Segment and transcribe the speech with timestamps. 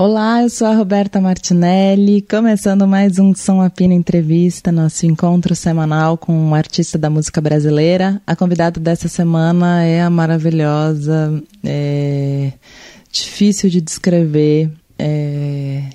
[0.00, 6.16] Olá, eu sou a Roberta Martinelli, começando mais um Som Apina Entrevista, nosso encontro semanal
[6.16, 8.22] com um artista da música brasileira.
[8.24, 12.52] A convidada dessa semana é a maravilhosa, é
[13.10, 15.90] difícil de descrever, é,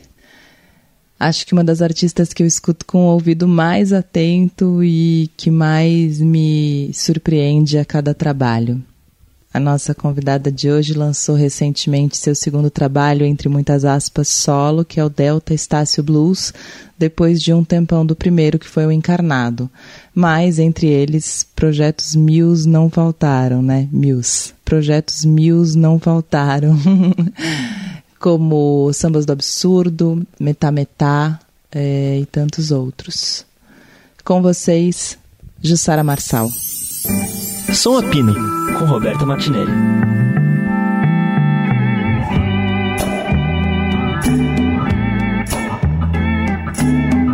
[1.18, 5.50] acho que uma das artistas que eu escuto com o ouvido mais atento e que
[5.50, 8.84] mais me surpreende a cada trabalho.
[9.54, 15.00] A nossa convidada de hoje lançou recentemente seu segundo trabalho, entre muitas aspas, solo, que
[15.00, 16.52] é o Delta Estácio Blues,
[16.98, 19.70] depois de um tempão do primeiro, que foi o Encarnado.
[20.16, 23.88] Mas, entre eles, projetos mil não faltaram, né?
[23.92, 24.20] Mil.
[24.66, 26.76] Projetos mil não faltaram.
[28.20, 31.40] Como Sambas do Absurdo, Metá Metá
[31.72, 33.46] é, e tantos outros.
[34.24, 35.16] Com vocês,
[35.62, 36.50] Jussara Marçal.
[37.74, 39.72] Som a Pino, com Roberta Martinelli.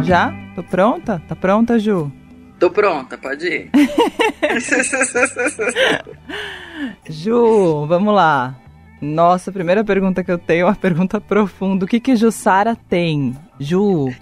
[0.04, 0.34] Já?
[0.55, 1.21] Tô pronta?
[1.27, 2.12] Tá pronta, Ju?
[2.59, 3.71] Tô pronta, pode ir.
[7.09, 8.55] Ju, vamos lá.
[9.02, 11.85] Nossa, a primeira pergunta que eu tenho é uma pergunta profunda.
[11.85, 13.35] O que que Jussara tem?
[13.59, 14.13] Ju.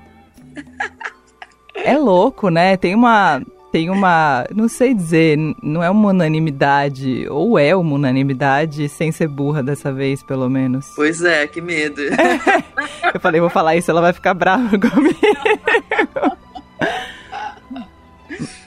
[1.75, 2.77] É louco, né?
[2.77, 8.87] Tem uma tem uma, não sei dizer, não é uma unanimidade, ou é uma unanimidade
[8.87, 10.93] sem ser burra dessa vez, pelo menos.
[10.95, 12.01] Pois é, que medo.
[13.13, 15.17] Eu falei, vou falar isso, ela vai ficar brava comigo.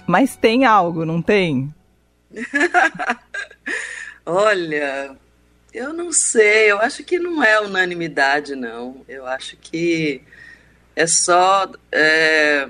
[0.06, 1.72] Mas tem algo, não tem?
[4.26, 5.16] Olha,
[5.72, 9.04] eu não sei, eu acho que não é unanimidade, não.
[9.08, 10.20] Eu acho que
[10.96, 11.70] é só.
[11.92, 12.68] É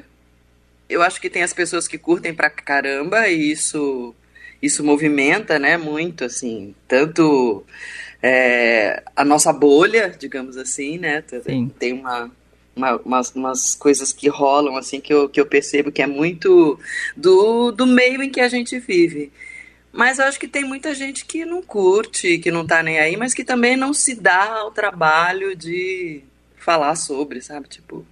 [0.91, 4.15] eu acho que tem as pessoas que curtem pra caramba e isso
[4.63, 7.65] isso movimenta, né, muito, assim, tanto
[8.23, 11.71] é, a nossa bolha, digamos assim, né, Sim.
[11.79, 12.31] tem uma,
[12.77, 16.79] uma, umas, umas, coisas que rolam, assim, que eu, que eu percebo que é muito
[17.17, 19.33] do, do meio em que a gente vive.
[19.93, 23.17] Mas eu acho que tem muita gente que não curte, que não tá nem aí,
[23.17, 26.23] mas que também não se dá ao trabalho de
[26.56, 28.06] falar sobre, sabe, tipo...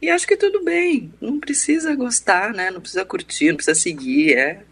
[0.00, 2.70] E acho que tudo bem, não precisa gostar, né?
[2.70, 4.62] Não precisa curtir, não precisa seguir, é.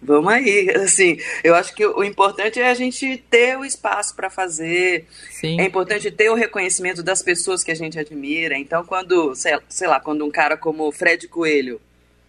[0.00, 4.30] Vamos aí, assim, eu acho que o importante é a gente ter o espaço para
[4.30, 5.06] fazer.
[5.30, 5.60] Sim.
[5.60, 8.56] É importante ter o reconhecimento das pessoas que a gente admira.
[8.56, 11.80] Então, quando, sei, sei lá, quando um cara como o Fred Coelho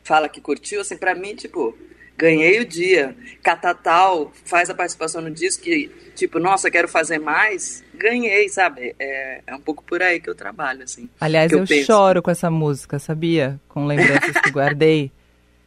[0.03, 1.77] fala que curtiu, assim, para mim, tipo,
[2.17, 3.15] ganhei o dia.
[3.43, 7.83] Catatal faz a participação no disco que, tipo, nossa, quero fazer mais.
[7.99, 8.95] Ganhei, sabe?
[8.97, 11.09] É, é um pouco por aí que eu trabalho, assim.
[11.19, 13.59] Aliás, eu, eu choro com essa música, sabia?
[13.67, 15.11] Com lembranças que guardei.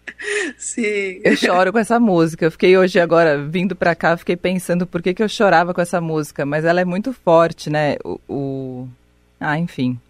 [0.57, 1.21] Sim.
[1.23, 2.47] Eu choro com essa música.
[2.47, 5.81] Eu fiquei hoje agora vindo pra cá, fiquei pensando por que, que eu chorava com
[5.81, 7.97] essa música, mas ela é muito forte, né?
[8.03, 8.89] O, o...
[9.39, 10.01] ah, enfim.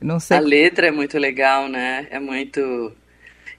[0.00, 0.36] Não sei.
[0.36, 2.06] A letra é muito legal, né?
[2.10, 2.92] É muito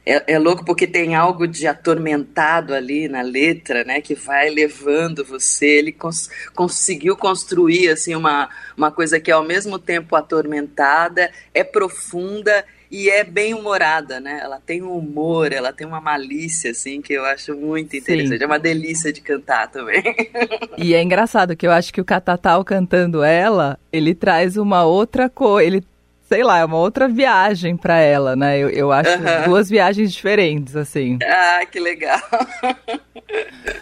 [0.08, 5.26] é, é, louco porque tem algo de atormentado ali na letra, né, que vai levando
[5.26, 5.68] você.
[5.68, 11.64] Ele cons conseguiu construir assim uma, uma coisa que é ao mesmo tempo atormentada, é
[11.64, 14.40] profunda e é bem humorada, né?
[14.42, 18.38] Ela tem um humor, ela tem uma malícia assim que eu acho muito interessante.
[18.38, 18.44] Sim.
[18.44, 20.02] É uma delícia de cantar também.
[20.78, 25.28] E é engraçado que eu acho que o Catatal cantando ela, ele traz uma outra
[25.28, 25.84] cor, ele
[26.28, 28.58] sei lá, é uma outra viagem para ela, né?
[28.60, 29.10] Eu, eu acho
[29.46, 31.18] duas viagens diferentes, assim.
[31.24, 32.20] Ah, que legal.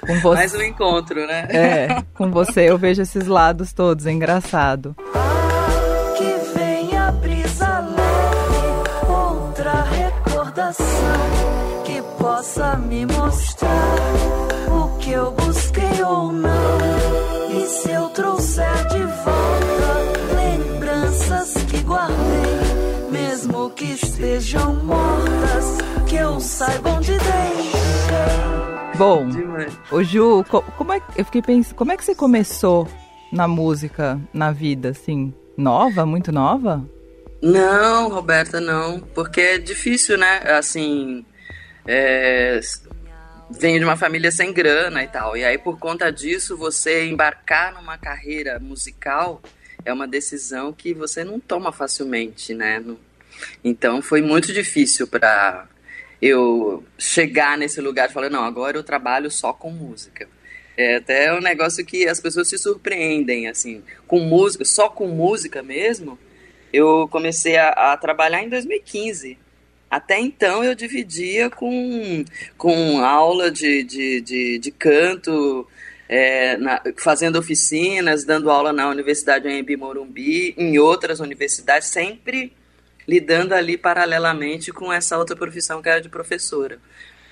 [0.05, 0.35] Com você...
[0.35, 1.47] Mais um encontro, né?
[1.49, 4.95] É, com você eu vejo esses lados todos, é engraçado.
[6.17, 10.83] Que vem a brisa leve, outra recordação
[11.83, 13.95] que possa me mostrar
[14.69, 16.51] o que eu busquei ou não.
[17.51, 19.74] E se eu trouxer de volta
[23.85, 25.77] que estejam mortas,
[26.09, 27.75] que eu saiba onde deixei.
[28.97, 29.27] Bom,
[29.91, 30.43] o Ju,
[30.77, 32.87] como é, eu fiquei pensando, como é que você começou
[33.31, 35.33] na música, na vida, assim?
[35.57, 36.83] Nova, muito nova?
[37.41, 40.39] Não, Roberta, não, porque é difícil, né?
[40.45, 41.25] Assim,
[41.85, 42.59] é,
[43.51, 47.73] venho de uma família sem grana e tal, e aí por conta disso você embarcar
[47.73, 49.41] numa carreira musical
[49.83, 52.83] é uma decisão que você não toma facilmente, né?
[53.63, 55.67] Então foi muito difícil para
[56.21, 60.27] eu chegar nesse lugar e falar, não, agora eu trabalho só com música.
[60.77, 65.63] É até um negócio que as pessoas se surpreendem, assim, com música, só com música
[65.63, 66.19] mesmo.
[66.73, 69.37] Eu comecei a, a trabalhar em 2015.
[69.89, 72.25] Até então eu dividia com,
[72.57, 75.65] com aula de, de, de, de canto,
[76.09, 82.51] é, na, fazendo oficinas, dando aula na Universidade Anhembi Morumbi, em outras universidades, sempre
[83.07, 86.79] lidando ali paralelamente com essa outra profissão que era de professora.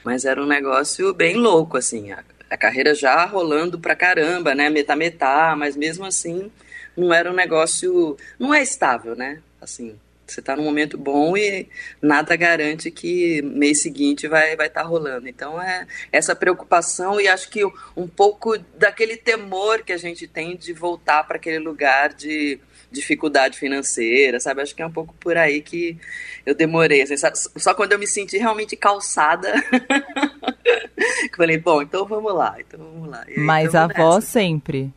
[0.04, 4.70] Mas era um negócio bem louco, assim, a, a carreira já rolando pra caramba, né,
[4.70, 6.52] metá-metá, mas mesmo assim
[6.96, 11.68] não era um negócio, não é estável, né, assim, você está num momento bom e
[12.02, 15.28] nada garante que mês seguinte vai vai estar tá rolando.
[15.28, 17.64] Então é essa preocupação e acho que
[17.96, 22.60] um pouco daquele temor que a gente tem de voltar para aquele lugar de
[22.94, 24.62] dificuldade financeira, sabe?
[24.62, 25.98] Acho que é um pouco por aí que
[26.46, 27.02] eu demorei.
[27.02, 27.16] Assim,
[27.58, 29.52] só quando eu me senti realmente calçada,
[31.30, 33.26] que falei, bom, então vamos lá, então vamos lá.
[33.36, 34.94] Mas a voz sempre.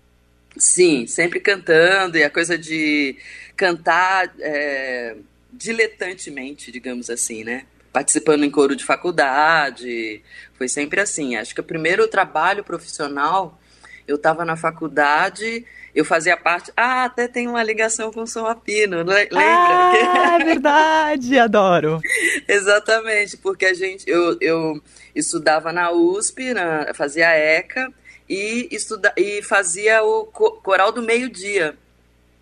[0.58, 3.16] Sim, sempre cantando, e a coisa de
[3.56, 5.16] cantar é,
[5.52, 7.64] diletantemente, digamos assim, né?
[7.92, 10.22] Participando em coro de faculdade,
[10.54, 11.36] foi sempre assim.
[11.36, 13.58] Acho que o primeiro trabalho profissional,
[14.06, 15.64] eu estava na faculdade,
[15.94, 16.72] eu fazia parte.
[16.76, 19.28] Ah, até tem uma ligação com o São Apino, lembra?
[19.34, 22.00] Ah, é verdade, adoro.
[22.46, 24.80] Exatamente, porque a gente, eu, eu
[25.14, 27.92] estudava na USP, na, fazia ECA
[28.28, 31.76] e, estuda, e fazia o coral do meio-dia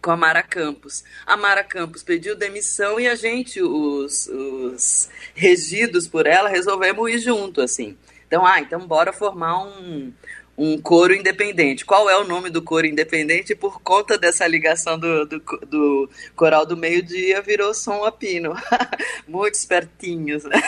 [0.03, 1.03] com a Mara Campos.
[1.25, 7.19] A Mara Campos pediu demissão e a gente, os, os regidos por ela, resolvemos ir
[7.19, 7.97] junto, assim.
[8.27, 10.13] Então, ah, então bora formar um,
[10.57, 11.85] um coro independente.
[11.85, 13.55] Qual é o nome do coro independente?
[13.55, 18.55] Por conta dessa ligação do, do, do coral do meio-dia, virou som a pino.
[19.27, 20.61] Muito espertinhos, né?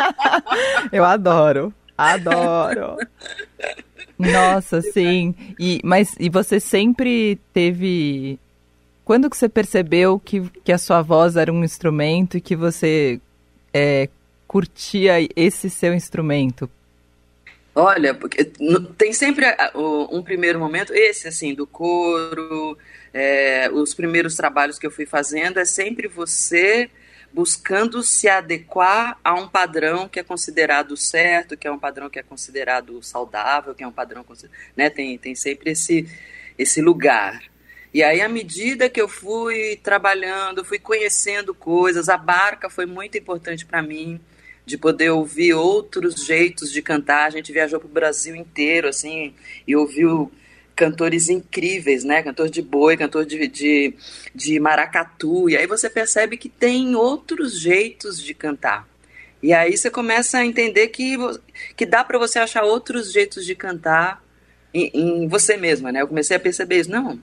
[0.92, 2.96] Eu adoro, adoro.
[4.18, 5.34] Nossa, sim.
[5.58, 8.38] E, mas e você sempre teve.
[9.04, 13.20] Quando que você percebeu que, que a sua voz era um instrumento e que você
[13.72, 14.08] é,
[14.46, 16.70] curtia esse seu instrumento?
[17.74, 18.44] Olha, porque
[18.98, 19.46] tem sempre
[20.10, 22.76] um primeiro momento, esse assim, do coro,
[23.14, 26.90] é, os primeiros trabalhos que eu fui fazendo, é sempre você
[27.32, 32.18] buscando se adequar a um padrão que é considerado certo, que é um padrão que
[32.18, 34.26] é considerado saudável, que é um padrão,
[34.76, 36.08] né, tem, tem sempre esse,
[36.58, 37.40] esse lugar.
[37.94, 43.16] E aí, à medida que eu fui trabalhando, fui conhecendo coisas, a barca foi muito
[43.16, 44.20] importante para mim,
[44.70, 47.26] de poder ouvir outros jeitos de cantar.
[47.26, 49.34] A gente viajou para o Brasil inteiro, assim,
[49.66, 50.30] e ouviu
[50.76, 52.22] cantores incríveis, né?
[52.22, 53.94] Cantor de boi, cantor de, de,
[54.32, 55.50] de maracatu.
[55.50, 58.88] E aí você percebe que tem outros jeitos de cantar.
[59.42, 61.16] E aí você começa a entender que,
[61.76, 64.22] que dá para você achar outros jeitos de cantar
[64.72, 66.00] em, em, você mesma, né?
[66.00, 66.90] Eu comecei a perceber isso.
[66.90, 67.20] Não,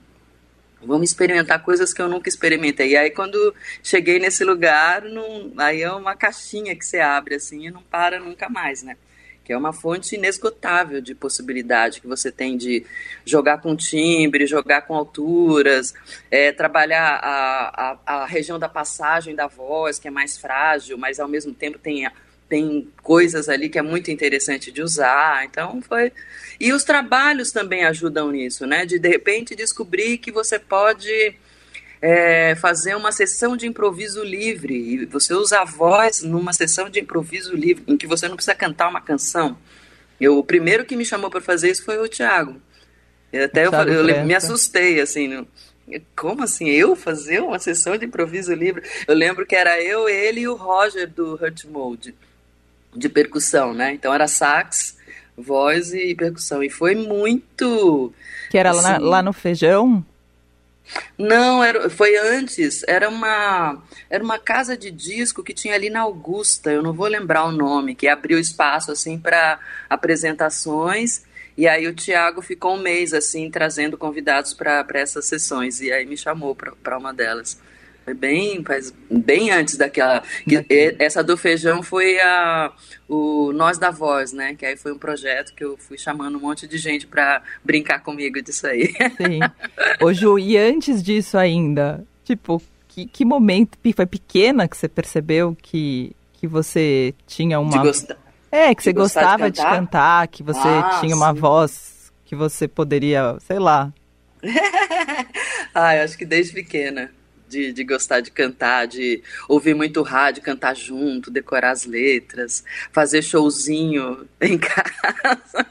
[0.82, 2.92] vamos experimentar coisas que eu nunca experimentei.
[2.92, 3.54] E aí quando
[3.84, 8.20] cheguei nesse lugar, não, aí é uma caixinha que você abre assim e não para
[8.20, 8.96] nunca mais, né?
[9.48, 12.86] que é uma fonte inesgotável de possibilidade que você tem de
[13.26, 15.94] jogar com timbre, jogar com alturas,
[16.30, 21.18] é, trabalhar a, a, a, região da passagem da voz, que é mais frágil, mas
[21.18, 22.06] ao mesmo tempo tem,
[22.48, 25.46] tem coisas ali que é muito interessante de usar.
[25.46, 26.12] Então foi.
[26.60, 28.86] E os trabalhos também ajudam nisso, né?
[28.86, 31.36] De de repente descobrir que você pode
[32.02, 34.76] é, fazer uma sessão de improviso livre.
[34.76, 38.56] E você usa a voz numa sessão de improviso livre, em que você não precisa
[38.56, 39.58] cantar uma canção.
[40.20, 42.60] Eu, o primeiro que me chamou para fazer isso foi o Thiago.
[43.32, 45.48] E até eu, eu, eu, me assustei, assim, no,
[46.16, 46.70] como assim?
[46.70, 48.84] Eu fazer uma sessão de improviso livre?
[49.08, 52.16] Eu lembro que era eu, ele e o Roger do Hurt Mode,
[52.96, 53.94] de percussão, né?
[53.94, 54.98] Então era sax,
[55.38, 56.64] voz e percussão.
[56.64, 58.14] E foi muito.
[58.50, 60.06] Que era assim, lá, lá no Feijão?
[61.18, 62.84] Não, era, foi antes.
[62.88, 66.72] Era uma, era uma casa de disco que tinha ali na Augusta.
[66.72, 71.24] Eu não vou lembrar o nome, que abriu espaço assim para apresentações.
[71.58, 76.06] E aí o Tiago ficou um mês assim trazendo convidados para essas sessões e aí
[76.06, 77.60] me chamou para uma delas.
[78.07, 80.23] Foi bem, faz, bem antes daquela.
[80.47, 82.71] Que, essa do feijão foi a,
[83.06, 84.56] o Nós da Voz, né?
[84.56, 87.99] Que aí foi um projeto que eu fui chamando um monte de gente para brincar
[87.99, 88.94] comigo disso aí.
[89.18, 89.40] Sim.
[90.02, 95.54] Ô Ju, e antes disso ainda, tipo, que, que momento foi pequena que você percebeu
[95.61, 97.71] que, que você tinha uma.
[97.71, 98.18] De gostar.
[98.49, 99.73] É, que de você gostava de cantar?
[99.73, 101.42] de cantar, que você ah, tinha uma sim.
[101.42, 103.92] voz que você poderia, sei lá.
[105.76, 107.11] ah, eu acho que desde pequena
[107.47, 113.21] de, de gostar de cantar, de ouvir muito rádio, cantar junto, decorar as letras, fazer
[113.21, 115.66] showzinho em casa,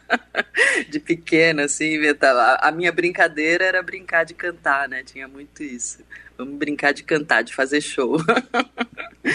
[0.88, 2.58] de pequena, assim, inventar.
[2.60, 5.02] A minha brincadeira era brincar de cantar, né?
[5.04, 5.98] Tinha muito isso.
[6.36, 8.16] Vamos brincar de cantar, de fazer show.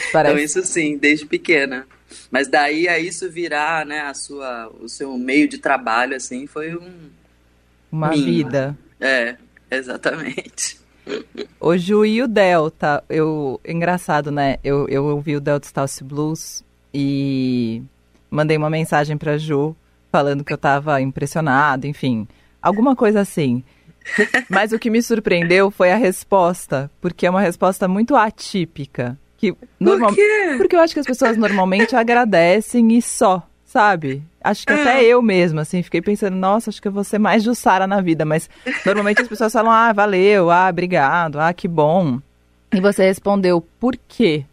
[0.09, 1.85] Então, isso sim, desde pequena.
[2.29, 6.73] Mas daí a isso virar, né, a sua, o seu meio de trabalho, assim, foi
[6.75, 7.09] um,
[7.91, 8.25] uma Minha.
[8.25, 8.77] vida.
[8.99, 9.35] É,
[9.69, 10.79] exatamente.
[11.59, 14.57] O Ju e o Delta, eu, engraçado, né?
[14.63, 17.81] Eu, eu ouvi o Delta Stalce Blues e
[18.29, 19.75] mandei uma mensagem pra Ju
[20.11, 22.27] falando que eu tava impressionado, enfim,
[22.61, 23.63] alguma coisa assim.
[24.49, 29.17] Mas o que me surpreendeu foi a resposta, porque é uma resposta muito atípica.
[29.37, 30.09] Que normal...
[30.09, 30.55] Por quê?
[30.57, 34.21] Porque eu acho que as pessoas normalmente agradecem e só, sabe?
[34.43, 35.03] Acho que até ah.
[35.03, 38.25] eu mesma, assim, fiquei pensando, nossa, acho que eu vou ser mais Jussara na vida,
[38.25, 38.49] mas
[38.85, 42.19] normalmente as pessoas falam, ah, valeu, ah, obrigado, ah, que bom.
[42.73, 44.43] E você respondeu, por quê?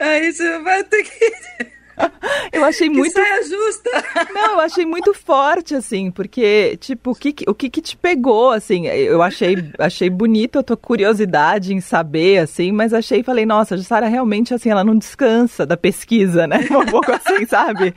[0.00, 1.70] Aí você vai ter que.
[2.52, 3.12] Eu achei que muito.
[3.12, 3.90] Saia justa!
[4.34, 8.50] Não, eu achei muito forte, assim, porque, tipo, o que, o que, que te pegou,
[8.50, 8.86] assim?
[8.86, 13.78] Eu achei, achei bonito a tua curiosidade em saber, assim, mas achei falei, nossa, a
[13.78, 16.66] Jussara realmente, assim, ela não descansa da pesquisa, né?
[16.70, 17.94] Um pouco assim, sabe?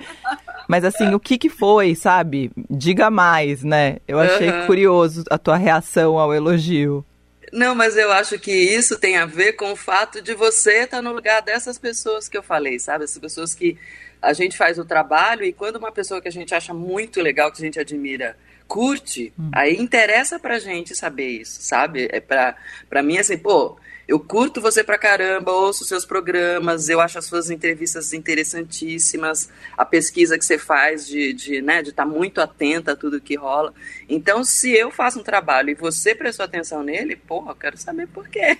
[0.68, 2.52] Mas assim, o que que foi, sabe?
[2.70, 3.98] Diga mais, né?
[4.08, 4.66] Eu achei uhum.
[4.66, 7.06] curioso a tua reação ao elogio.
[7.54, 11.04] Não, mas eu acho que isso tem a ver com o fato de você estar
[11.04, 13.04] no lugar dessas pessoas que eu falei, sabe?
[13.04, 13.78] Essas pessoas que
[14.20, 17.52] a gente faz o trabalho e quando uma pessoa que a gente acha muito legal,
[17.52, 18.36] que a gente admira,
[18.68, 19.52] curte, hum.
[19.54, 22.10] aí interessa pra gente saber isso, sabe?
[22.12, 22.56] É pra,
[22.90, 27.26] pra mim, assim, pô, eu curto você pra caramba, ouço seus programas, eu acho as
[27.26, 32.10] suas entrevistas interessantíssimas, a pesquisa que você faz de estar de, né, de estar tá
[32.10, 33.74] muito atenta a tudo que rola.
[34.10, 38.08] Então, se eu faço um trabalho e você prestou atenção nele, porra, eu quero saber
[38.08, 38.58] por quê.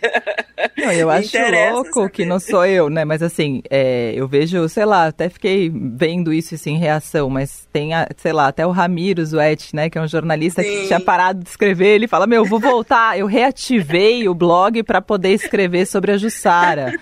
[0.78, 1.38] Não, eu acho
[1.72, 2.10] louco saber.
[2.12, 3.04] que não sou eu, né?
[3.04, 7.68] Mas assim, é, eu vejo, sei lá, até fiquei vendo isso assim, em reação, mas
[7.72, 10.70] tem, a, sei lá, até o Ramiro Zuetti, né, que é um jornalista Sim.
[10.70, 15.02] que tinha parado de escrever, ele fala, meu, vou voltar, eu reativei o blog para
[15.02, 16.94] poder escrever sobre a Jussara.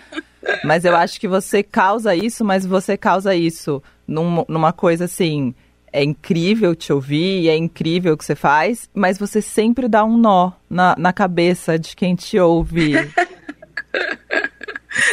[0.63, 5.53] Mas eu acho que você causa isso, mas você causa isso num, numa coisa assim.
[5.93, 10.17] É incrível te ouvir, é incrível o que você faz, mas você sempre dá um
[10.17, 12.93] nó na, na cabeça de quem te ouve.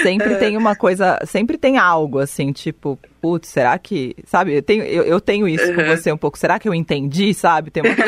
[0.02, 4.84] sempre tem uma coisa, sempre tem algo assim, tipo, putz, será que, sabe, eu tenho,
[4.84, 5.74] eu, eu tenho isso uhum.
[5.74, 7.72] com você um pouco, será que eu entendi, sabe?
[7.72, 7.94] Tem uma...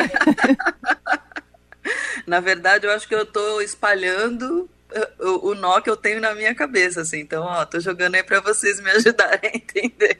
[2.25, 4.69] Na verdade, eu acho que eu estou espalhando
[5.19, 7.19] o, o nó que eu tenho na minha cabeça, assim.
[7.19, 10.19] Então, ó, tô jogando aí para vocês me ajudarem a entender.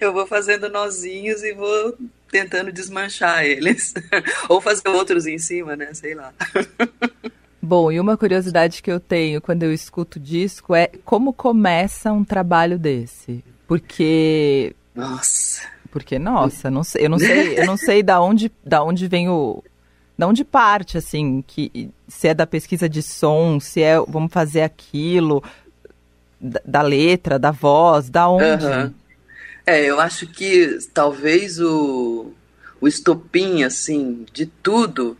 [0.00, 1.96] eu vou fazendo nozinhos e vou
[2.30, 3.94] tentando desmanchar eles.
[4.48, 5.92] Ou fazer outros em cima, né?
[5.94, 6.32] Sei lá.
[7.60, 12.24] Bom, e uma curiosidade que eu tenho quando eu escuto disco é como começa um
[12.24, 13.42] trabalho desse.
[13.66, 14.74] Porque.
[14.94, 15.62] Nossa.
[15.90, 19.28] Porque, nossa, não sei, eu não sei, eu não sei da onde, da onde vem
[19.28, 19.62] o,
[20.16, 24.62] de onde parte, assim, que se é da pesquisa de som, se é vamos fazer
[24.62, 25.42] aquilo,
[26.40, 28.64] da, da letra, da voz, da onde?
[28.64, 28.94] Uhum.
[29.66, 32.32] É, eu acho que talvez o,
[32.80, 35.16] o estopim, assim, de tudo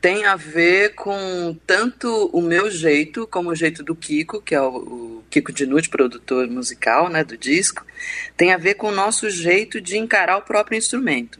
[0.00, 4.60] tem a ver com tanto o meu jeito como o jeito do Kiko, que é
[4.60, 7.84] o, o Kiko Dinucci, produtor musical, né, do disco,
[8.36, 11.38] tem a ver com o nosso jeito de encarar o próprio instrumento,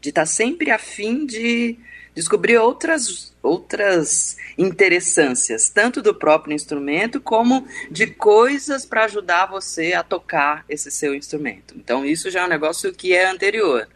[0.00, 1.76] de estar tá sempre afim de
[2.16, 10.02] descobrir outras, outras interessâncias, tanto do próprio instrumento como de coisas para ajudar você a
[10.02, 11.74] tocar esse seu instrumento.
[11.76, 13.86] Então, isso já é um negócio que é anterior.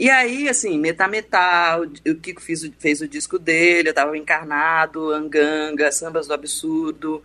[0.00, 5.92] E aí, assim, Metametal, o Kiko fez, fez o disco dele, eu estava encarnado, Anganga,
[5.92, 7.22] Sambas do Absurdo.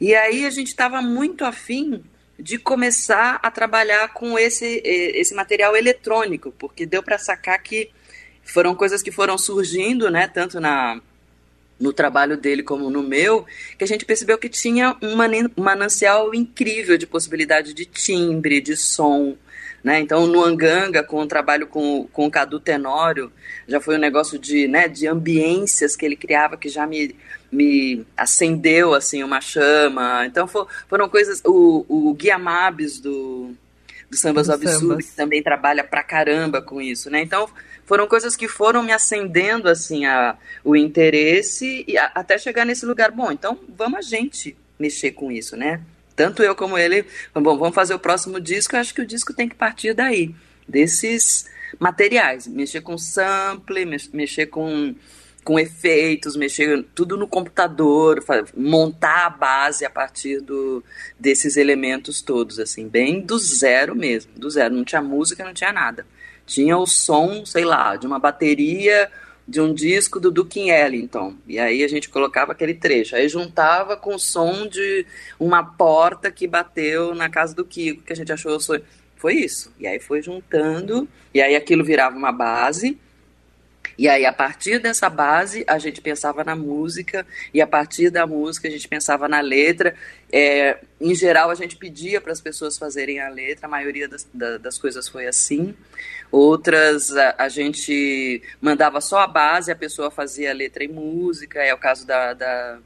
[0.00, 2.04] E aí a gente estava muito afim
[2.38, 7.90] de começar a trabalhar com esse, esse material eletrônico, porque deu para sacar que
[8.46, 11.00] foram coisas que foram surgindo, né, tanto na
[11.78, 13.44] no trabalho dele como no meu,
[13.76, 15.14] que a gente percebeu que tinha um
[15.62, 19.36] manancial incrível de possibilidade de timbre, de som,
[19.84, 20.00] né?
[20.00, 23.30] Então, no Anganga, com o trabalho com, com o Cadu Tenório,
[23.68, 27.14] já foi um negócio de, né, de ambiências que ele criava que já me,
[27.52, 30.26] me acendeu, assim, uma chama.
[30.26, 31.40] Então, for, foram coisas...
[31.44, 33.50] O, o Guia Mabes do,
[34.10, 37.20] do Sambas do Absurdo, que também trabalha pra caramba com isso, né?
[37.22, 37.48] Então,
[37.86, 42.84] foram coisas que foram me acendendo assim a, o interesse e a, até chegar nesse
[42.84, 43.10] lugar.
[43.12, 45.80] Bom, então vamos a gente mexer com isso, né?
[46.14, 48.74] Tanto eu como ele, bom, vamos fazer o próximo disco.
[48.74, 50.34] Eu acho que o disco tem que partir daí,
[50.66, 51.46] desses
[51.78, 54.94] materiais, mexer com sample, mexer com
[55.44, 58.20] com efeitos, mexer tudo no computador,
[58.56, 60.82] montar a base a partir do,
[61.20, 64.74] desses elementos todos, assim, bem do zero mesmo, do zero.
[64.74, 66.04] Não tinha música, não tinha nada
[66.46, 69.10] tinha o som, sei lá, de uma bateria
[69.48, 71.34] de um disco do Duke Ellington.
[71.46, 73.14] E aí a gente colocava aquele trecho.
[73.14, 75.06] Aí juntava com o som de
[75.38, 78.58] uma porta que bateu na casa do Kiko, que a gente achou
[79.16, 79.72] Foi isso.
[79.78, 82.98] E aí foi juntando, e aí aquilo virava uma base.
[83.98, 88.26] E aí, a partir dessa base, a gente pensava na música, e a partir da
[88.26, 89.94] música, a gente pensava na letra.
[90.30, 94.26] É, em geral, a gente pedia para as pessoas fazerem a letra, a maioria das,
[94.60, 95.74] das coisas foi assim.
[96.30, 101.60] Outras, a, a, gente mandava só a base, a pessoa fazia a letra e música.
[101.62, 102.78] É o caso da, da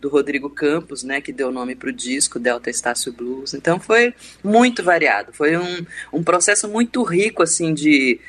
[0.00, 3.54] do Rodrigo Campos, né, que deu nome para o disco, Delta Estácio Blues.
[3.54, 8.20] Então foi muito variado, foi um, um processo muito rico, assim, de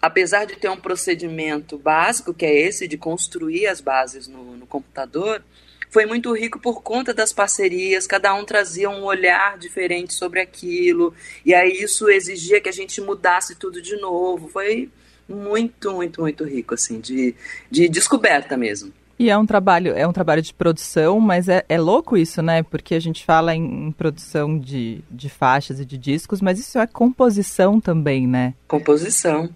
[0.00, 4.66] apesar de ter um procedimento básico, que é esse de construir as bases no, no,
[4.66, 5.42] computador,
[5.90, 11.12] foi muito rico por conta das parcerias, cada um trazia um olhar diferente sobre aquilo,
[11.44, 14.48] e aí isso exigia que a gente mudasse tudo de novo.
[14.48, 14.88] Foi
[15.28, 17.34] muito, muito, muito rico, assim, de,
[17.70, 18.92] de descoberta mesmo.
[19.18, 22.62] E é um trabalho, é um trabalho de produção, mas é, é louco isso, né?
[22.62, 26.78] Porque a gente fala em, em, produção de, de faixas e de discos, mas isso
[26.78, 28.54] é composição também, né?
[28.66, 29.50] Composição.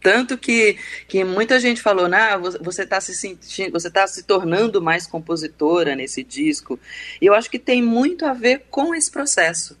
[0.00, 0.78] Tanto que,
[1.08, 5.96] que muita gente falou, nah, você está se sentindo, você está se tornando mais compositora
[5.96, 6.78] nesse disco.
[7.20, 9.76] E eu acho que tem muito a ver com esse processo.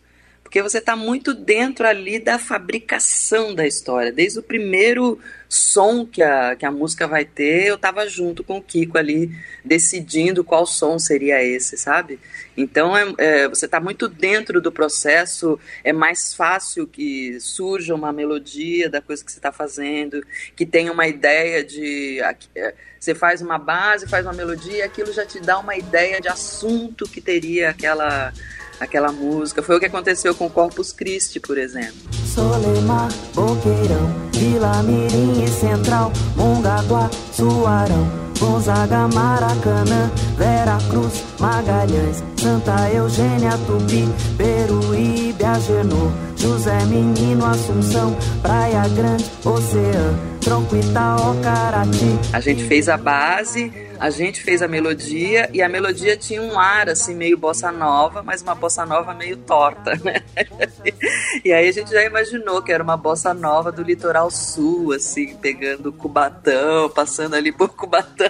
[0.48, 4.10] Porque você está muito dentro ali da fabricação da história.
[4.10, 8.56] Desde o primeiro som que a, que a música vai ter, eu estava junto com
[8.56, 9.30] o Kiko ali,
[9.62, 12.18] decidindo qual som seria esse, sabe?
[12.56, 18.10] Então é, é você está muito dentro do processo, é mais fácil que surja uma
[18.10, 20.24] melodia da coisa que você está fazendo,
[20.56, 22.22] que tenha uma ideia de.
[22.56, 26.28] É, você faz uma base, faz uma melodia, aquilo já te dá uma ideia de
[26.28, 28.32] assunto que teria aquela
[28.80, 29.62] aquela música.
[29.62, 31.96] Foi o que aconteceu com Corpus Christi, por exemplo.
[32.26, 38.28] Solemar, Boqueirão, Vila Mirim e Central, Mongaguá, Suarão.
[38.38, 49.24] Gonzaga, Maracanã, Vera Cruz, Magalhães, Santa Eugênia, Tupi, Peruíbe, Agenor, José Menino, Assunção, Praia Grande,
[49.44, 52.18] Oceano, Tronco Itaó, Carati.
[52.32, 56.58] A gente fez a base, a gente fez a melodia e a melodia tinha um
[56.58, 60.22] ar assim meio bossa nova, mas uma bossa nova meio torta, né?
[61.44, 65.36] E aí a gente já imaginou que era uma bossa nova do litoral sul, assim,
[65.36, 68.28] pegando Cubatão, passando ali por Cubatão.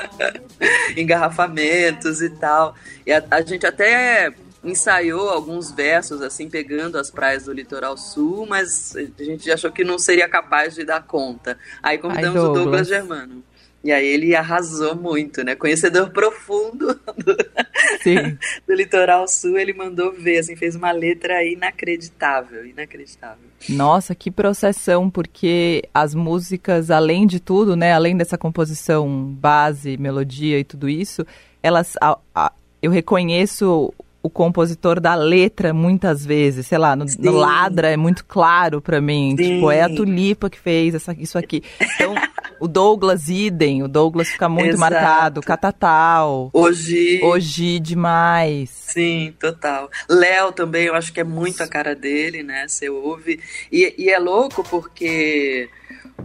[0.96, 2.74] engarrafamentos e tal.
[3.06, 8.46] E a, a gente até ensaiou alguns versos assim pegando as praias do litoral sul,
[8.46, 11.58] mas a gente achou que não seria capaz de dar conta.
[11.82, 12.60] Aí convidamos Ai, Douglas.
[12.60, 13.42] o Douglas Germano.
[13.82, 15.54] E aí ele arrasou muito, né?
[15.54, 17.36] Conhecedor profundo do,
[18.66, 23.48] do, litoral sul, ele mandou ver, assim, fez uma letra inacreditável, inacreditável.
[23.68, 30.58] Nossa, que processão, porque as músicas, além de tudo, né, além dessa composição base, melodia
[30.58, 31.26] e tudo isso,
[31.62, 37.32] elas, a, a, eu reconheço o compositor da letra muitas vezes, sei lá, no, no
[37.32, 39.54] Ladra é muito claro para mim, Sim.
[39.54, 41.62] tipo, é a Tulipa que fez essa, isso aqui.
[41.80, 42.14] Então,
[42.60, 44.80] o Douglas idem, o Douglas fica muito Exato.
[44.80, 46.50] marcado, Catatal.
[46.52, 47.20] Hoje.
[47.22, 48.68] Hoje demais.
[48.70, 49.90] Sim, total.
[50.08, 52.68] Léo também, eu acho que é muito a cara dele, né?
[52.68, 53.40] Você ouve.
[53.72, 55.70] E, e é louco porque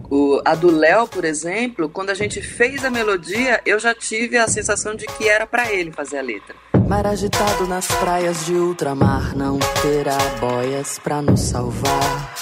[0.10, 4.38] o, a do Léo, por exemplo, quando a gente fez a melodia, eu já tive
[4.38, 6.56] a sensação de que era para ele fazer a letra.
[6.88, 12.36] Mar agitado nas praias de ultramar não terá boias para nos salvar.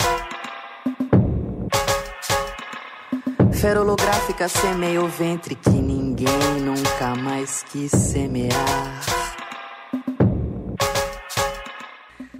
[3.53, 9.23] Ferolográfica semeia o ventre que ninguém nunca mais quis semear.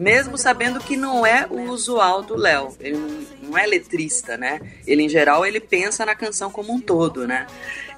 [0.04, 4.60] Mesmo sabendo que não é o usual do Léo, ele não é letrista, né?
[4.86, 7.48] Ele em geral ele pensa na canção como um todo, né?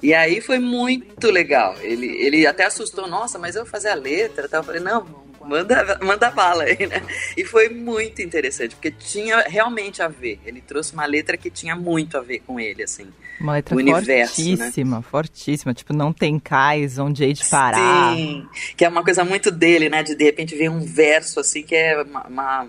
[0.00, 1.74] E aí foi muito legal.
[1.80, 4.48] Ele, ele até assustou, nossa, mas eu vou fazer a letra?
[4.52, 5.04] Eu falei, não,
[5.46, 7.02] manda, manda bala aí, né?
[7.36, 10.40] E foi muito interessante, porque tinha realmente a ver.
[10.44, 13.06] Ele trouxe uma letra que tinha muito a ver com ele, assim.
[13.40, 14.56] Uma letra universo, né?
[14.56, 15.02] fortíssima, né?
[15.02, 15.74] fortíssima.
[15.74, 18.14] Tipo, não tem cais onde hei de parar.
[18.16, 20.02] Sim, que é uma coisa muito dele, né?
[20.02, 22.68] De de repente ver um verso, assim, que é uma, uma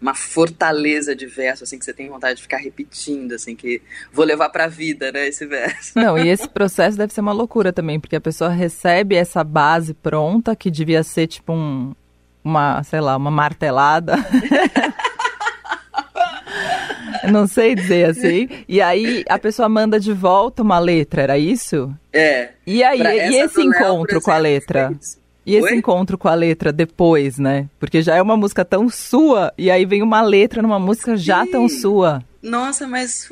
[0.00, 3.82] uma fortaleza de verso, assim, que você tem vontade de ficar repetindo, assim, que
[4.12, 5.92] vou levar pra vida, né, esse verso.
[5.96, 9.94] Não, e esse processo deve ser uma loucura também, porque a pessoa recebe essa base
[9.94, 11.94] pronta, que devia ser tipo um,
[12.44, 14.16] uma, sei lá, uma martelada.
[17.30, 18.48] Não sei dizer assim.
[18.68, 21.90] E aí a pessoa manda de volta uma letra, era isso?
[22.12, 22.50] É.
[22.66, 24.92] E aí, e esse encontro com a letra?
[25.46, 25.76] E esse Oi?
[25.76, 27.68] encontro com a letra depois, né?
[27.78, 31.44] Porque já é uma música tão sua, e aí vem uma letra numa música já
[31.44, 31.50] Sim.
[31.50, 32.22] tão sua.
[32.42, 33.30] Nossa, mas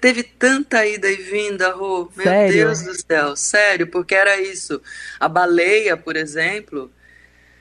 [0.00, 2.08] teve tanta ida e vinda, Rô.
[2.16, 2.52] Meu sério?
[2.52, 4.80] Deus do céu, sério, porque era isso.
[5.18, 6.90] A baleia, por exemplo,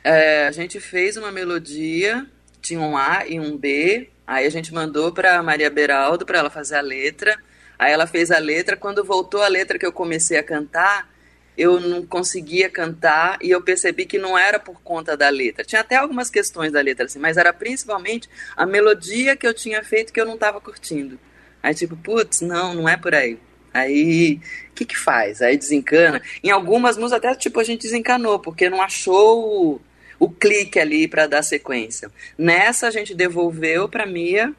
[0.06, 2.26] é, a gente fez uma melodia,
[2.62, 6.50] tinha um A e um B, Aí a gente mandou para Maria Beraldo para ela
[6.50, 7.38] fazer a letra.
[7.78, 8.76] Aí ela fez a letra.
[8.76, 11.08] Quando voltou a letra que eu comecei a cantar,
[11.56, 15.64] eu não conseguia cantar e eu percebi que não era por conta da letra.
[15.64, 19.84] Tinha até algumas questões da letra, assim, mas era principalmente a melodia que eu tinha
[19.84, 21.20] feito que eu não estava curtindo.
[21.62, 23.38] Aí, tipo, putz, não, não é por aí.
[23.74, 24.40] Aí,
[24.72, 25.42] o que que faz?
[25.42, 26.22] Aí desencana.
[26.44, 29.82] Em algumas músicas até, tipo, a gente desencanou, porque não achou
[30.20, 32.12] o, clique ali para dar sequência.
[32.38, 34.54] Nessa a gente devolveu para Mia,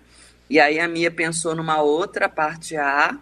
[0.48, 3.18] e aí a Mia pensou numa outra parte A,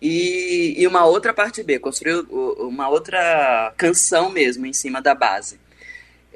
[0.00, 2.26] e, e uma outra parte B, construiu
[2.58, 5.58] uma outra canção mesmo em cima da base.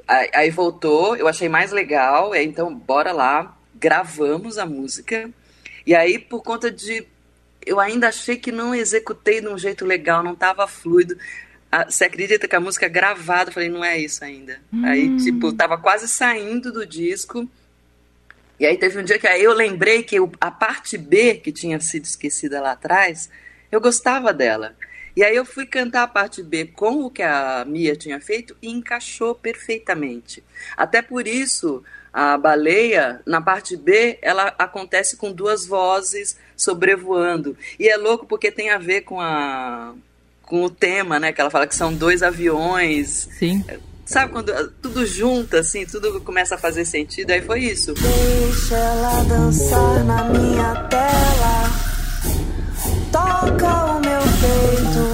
[0.07, 5.29] Aí, aí voltou, eu achei mais legal, então bora lá, gravamos a música.
[5.85, 7.05] E aí, por conta de.
[7.65, 11.15] Eu ainda achei que não executei de um jeito legal, não estava fluido.
[11.87, 13.49] Você acredita que a música é gravada?
[13.49, 14.59] Eu falei, não é isso ainda.
[14.73, 14.85] Hum.
[14.85, 17.47] Aí, tipo, tava quase saindo do disco.
[18.59, 21.79] E aí teve um dia que aí eu lembrei que a parte B, que tinha
[21.79, 23.29] sido esquecida lá atrás,
[23.71, 24.75] eu gostava dela.
[25.15, 28.55] E aí eu fui cantar a parte B com o que a Mia tinha feito
[28.61, 30.43] e encaixou perfeitamente.
[30.75, 37.57] Até por isso, a baleia, na parte B, ela acontece com duas vozes sobrevoando.
[37.79, 39.93] E é louco porque tem a ver com a
[40.49, 41.31] com o tema, né?
[41.31, 43.29] Que ela fala que são dois aviões.
[43.37, 43.63] Sim.
[44.05, 47.31] Sabe quando tudo junta, assim, tudo começa a fazer sentido?
[47.31, 47.93] Aí foi isso.
[47.93, 51.89] Deixa ela dançar na minha tela
[53.11, 55.05] toca o meu peito,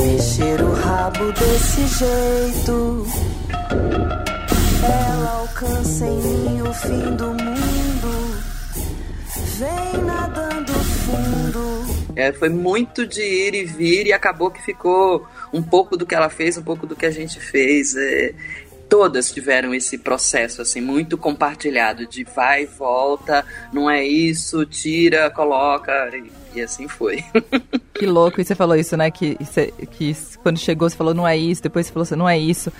[0.00, 3.06] mexer o rabo desse jeito.
[4.82, 8.36] Ela alcança em mim o fim do mundo,
[9.58, 11.97] vem nadando fundo.
[12.18, 16.16] É, foi muito de ir e vir e acabou que ficou um pouco do que
[16.16, 17.94] ela fez, um pouco do que a gente fez.
[17.94, 18.34] É,
[18.88, 25.30] todas tiveram esse processo assim muito compartilhado de vai e volta, não é isso, tira,
[25.30, 25.92] coloca
[26.56, 27.22] e, assim foi.
[27.94, 29.12] que louco, e você falou isso, né?
[29.12, 29.38] Que,
[29.92, 32.72] que quando chegou você falou não é isso, depois você falou não é isso.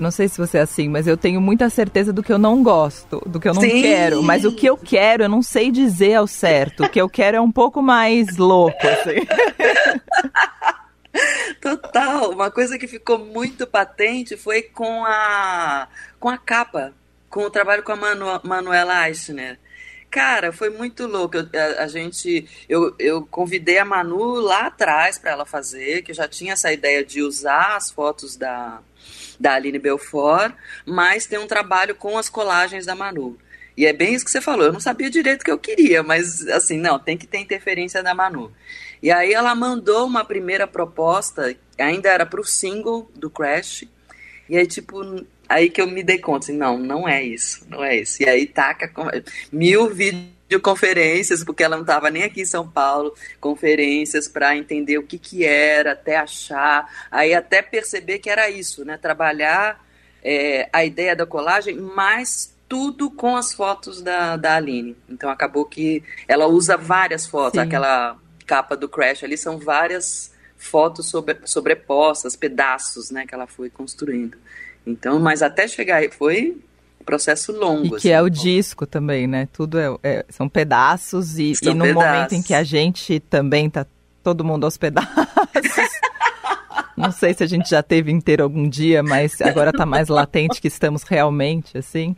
[0.00, 2.62] Não sei se você é assim, mas eu tenho muita certeza do que eu não
[2.62, 3.82] gosto, do que eu não Sim.
[3.82, 4.22] quero.
[4.22, 6.84] Mas o que eu quero, eu não sei dizer ao certo.
[6.84, 9.26] O que eu quero é um pouco mais louco, assim.
[11.60, 12.30] Total.
[12.30, 15.86] Uma coisa que ficou muito patente foi com a,
[16.18, 16.94] com a capa,
[17.28, 19.58] com o trabalho com a Manu, Manuela Eichner.
[20.10, 21.36] Cara, foi muito louco.
[21.36, 26.12] Eu, a, a, gente, eu, eu convidei a Manu lá atrás para ela fazer, que
[26.12, 28.80] já tinha essa ideia de usar as fotos da,
[29.38, 30.52] da Aline Belfort,
[30.84, 33.38] mas tem um trabalho com as colagens da Manu.
[33.76, 34.66] E é bem isso que você falou.
[34.66, 38.02] Eu não sabia direito o que eu queria, mas assim, não, tem que ter interferência
[38.02, 38.52] da Manu.
[39.00, 43.84] E aí ela mandou uma primeira proposta, ainda era para o single do Crash.
[44.48, 47.82] E aí, tipo, aí que eu me dei conta, assim, não, não é isso, não
[47.82, 48.22] é isso.
[48.22, 48.88] E aí taca
[49.52, 55.02] mil videoconferências, porque ela não estava nem aqui em São Paulo, conferências para entender o
[55.02, 58.96] que que era, até achar, aí até perceber que era isso, né?
[58.96, 59.84] Trabalhar
[60.22, 64.96] é, a ideia da colagem, mas tudo com as fotos da, da Aline.
[65.08, 67.66] Então acabou que ela usa várias fotos, Sim.
[67.66, 73.70] aquela capa do Crash ali são várias fotos sobre, sobrepostas, pedaços, né, que ela foi
[73.70, 74.36] construindo.
[74.90, 76.56] Então, mas até chegar aí foi
[77.00, 77.86] um processo longo.
[77.86, 79.48] E que assim, é o disco também, né?
[79.52, 81.94] Tudo é, é são pedaços e, e no pedaços.
[81.94, 83.86] momento em que a gente também tá
[84.22, 85.10] todo mundo aos pedaços.
[86.96, 90.60] Não sei se a gente já teve inteiro algum dia, mas agora tá mais latente
[90.60, 92.14] que estamos realmente assim.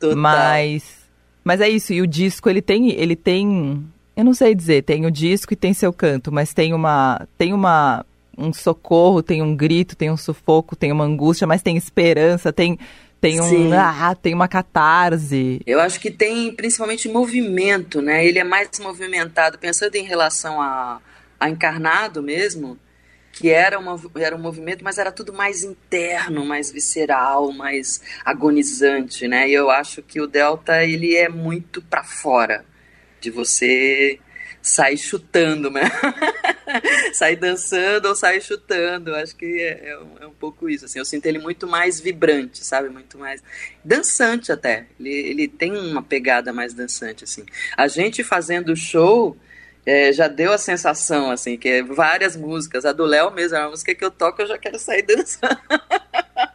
[0.00, 0.16] Total.
[0.16, 1.02] Mas
[1.44, 3.84] mas é isso, e o disco ele tem ele tem
[4.16, 7.52] eu não sei dizer, tem o disco e tem seu canto, mas tem uma tem
[7.52, 12.52] uma um socorro, tem um grito, tem um sufoco, tem uma angústia, mas tem esperança,
[12.52, 12.78] tem
[13.20, 15.60] tem um ah, tem uma catarse.
[15.64, 18.26] Eu acho que tem principalmente movimento, né?
[18.26, 21.00] Ele é mais movimentado, pensando em relação a,
[21.38, 22.76] a encarnado mesmo,
[23.30, 29.28] que era, uma, era um movimento, mas era tudo mais interno, mais visceral, mais agonizante,
[29.28, 29.48] né?
[29.48, 32.64] E eu acho que o Delta ele é muito para fora
[33.20, 34.18] de você
[34.60, 35.82] sair chutando, né?
[37.12, 39.14] sair dançando ou sair chutando.
[39.14, 40.84] Acho que é, é, um, é, um, pouco isso.
[40.84, 42.88] Assim, eu sinto ele muito mais vibrante, sabe?
[42.88, 43.42] Muito mais
[43.84, 44.86] dançante até.
[44.98, 47.44] Ele, ele tem uma pegada mais dançante, assim.
[47.76, 49.36] A gente fazendo show
[49.84, 52.84] é, já deu a sensação, assim, que é várias músicas.
[52.84, 55.58] A do Léo mesmo, é uma música que eu toco, eu já quero sair dançando.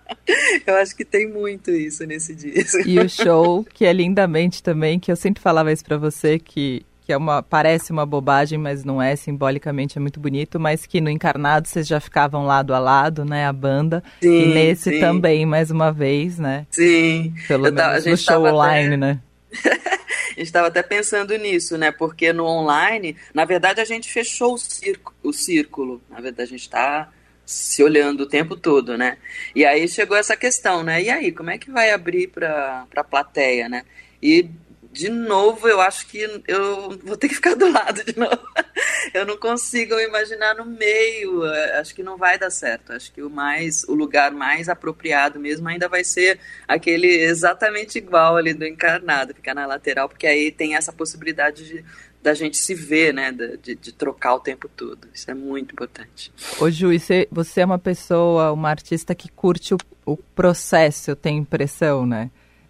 [0.65, 2.81] Eu acho que tem muito isso nesse disco.
[2.85, 6.85] E o show, que é lindamente também, que eu sempre falava isso para você, que,
[7.07, 10.99] que é uma, parece uma bobagem, mas não é, simbolicamente é muito bonito, mas que
[10.99, 14.03] no Encarnado vocês já ficavam lado a lado, né, a banda.
[14.21, 14.99] Sim, e nesse sim.
[14.99, 16.67] também, mais uma vez, né?
[16.69, 17.33] Sim.
[17.47, 18.97] Pelo menos no show online, até...
[18.97, 19.21] né?
[20.37, 21.93] gente estava até pensando nisso, né?
[21.93, 26.01] Porque no online, na verdade, a gente fechou o, circo, o círculo.
[26.09, 27.09] Na verdade, a gente está
[27.45, 29.17] se olhando o tempo todo, né?
[29.55, 31.01] E aí chegou essa questão, né?
[31.01, 33.83] E aí, como é que vai abrir para a plateia, né?
[34.21, 34.49] E
[34.97, 38.41] de novo, eu acho que eu vou ter que ficar do lado de novo.
[39.13, 41.43] Eu não consigo imaginar no meio.
[41.79, 42.91] Acho que não vai dar certo.
[42.91, 48.37] Acho que o mais, o lugar mais apropriado mesmo ainda vai ser aquele exatamente igual
[48.37, 51.85] ali do encarnado, ficar na lateral, porque aí tem essa possibilidade de
[52.21, 53.31] da gente se ver, né?
[53.31, 55.07] De, de, trocar o tempo todo.
[55.13, 56.33] Isso é muito importante.
[56.59, 61.15] Ô Ju, você, você é uma pessoa, uma artista que curte o, o processo, eu
[61.15, 62.29] tenho impressão, né?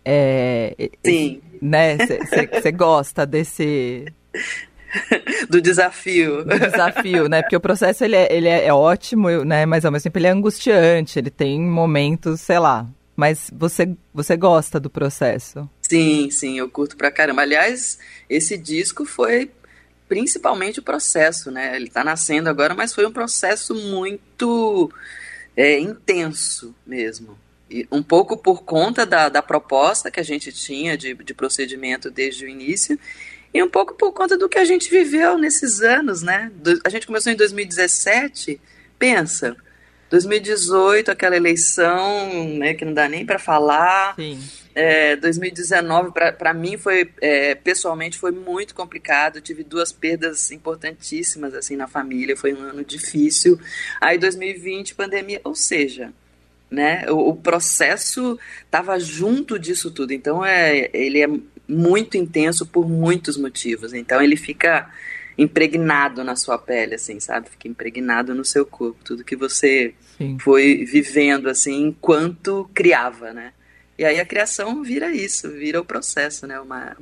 [0.09, 1.41] É, Sim.
[1.61, 1.97] Né?
[1.97, 4.05] Você gosta desse.
[5.49, 6.45] Do desafio.
[6.45, 7.41] Do desafio, né?
[7.41, 9.65] Porque o processo ele é, ele é, é ótimo, né?
[9.65, 12.87] Mas ao mesmo tempo ele é angustiante, ele tem momentos, sei lá.
[13.17, 15.69] Mas você, você gosta do processo?
[15.81, 17.41] Sim, sim, eu curto pra caramba.
[17.41, 19.51] Aliás, esse disco foi
[20.07, 21.75] principalmente o processo, né?
[21.75, 24.89] Ele tá nascendo agora, mas foi um processo muito
[25.55, 27.37] é, intenso mesmo.
[27.69, 32.09] E um pouco por conta da, da proposta que a gente tinha de, de procedimento
[32.09, 32.97] desde o início,
[33.53, 36.51] e um pouco por conta do que a gente viveu nesses anos, né?
[36.55, 38.59] Do, a gente começou em 2017,
[38.99, 39.55] pensa,
[40.09, 44.15] 2018, aquela eleição, né, que não dá nem para falar.
[44.15, 44.39] Sim.
[44.73, 49.41] É, 2019 para mim foi é, pessoalmente foi muito complicado.
[49.41, 52.37] tive duas perdas importantíssimas assim na família.
[52.37, 53.59] Foi um ano difícil.
[53.99, 56.13] Aí 2020 pandemia, ou seja,
[56.69, 57.05] né?
[57.09, 60.13] O, o processo estava junto disso tudo.
[60.13, 61.27] Então é ele é
[61.67, 63.93] muito intenso por muitos motivos.
[63.93, 64.89] Então ele fica
[65.37, 67.49] impregnado na sua pele, assim, sabe?
[67.49, 70.37] Fica impregnado no seu corpo, tudo que você Sim.
[70.39, 73.53] foi vivendo, assim, enquanto criava, né?
[73.97, 76.59] E aí a criação vira isso, vira o processo, né?
[76.59, 76.97] Uma,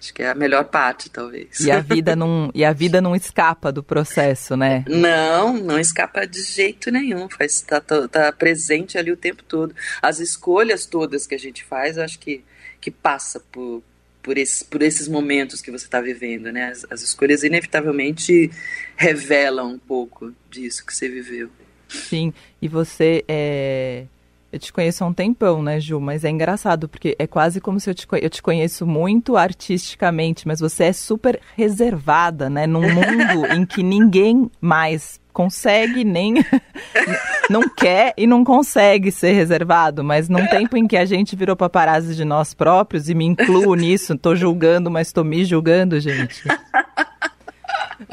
[0.00, 1.60] acho que é a melhor parte, talvez.
[1.60, 4.82] E a vida não, e a vida não escapa do processo, né?
[4.88, 7.28] Não, não escapa de jeito nenhum.
[7.28, 9.74] Faz, tá, tá presente ali o tempo todo.
[10.00, 12.42] As escolhas todas que a gente faz, eu acho que,
[12.80, 13.82] que passa por,
[14.22, 16.70] por, esse, por esses momentos que você está vivendo, né?
[16.70, 18.50] As, as, escolhas inevitavelmente
[18.96, 21.50] revelam um pouco disso que você viveu.
[21.88, 22.32] Sim,
[22.62, 24.06] e você é...
[24.52, 26.00] Eu te conheço há um tempão, né, Ju?
[26.00, 30.46] Mas é engraçado, porque é quase como se eu te, eu te conheço muito artisticamente,
[30.46, 32.66] mas você é super reservada, né?
[32.66, 36.34] Num mundo em que ninguém mais consegue nem
[37.48, 41.54] não quer e não consegue ser reservado, mas num tempo em que a gente virou
[41.54, 46.42] paparazzi de nós próprios e me incluo nisso, tô julgando, mas tô me julgando, gente.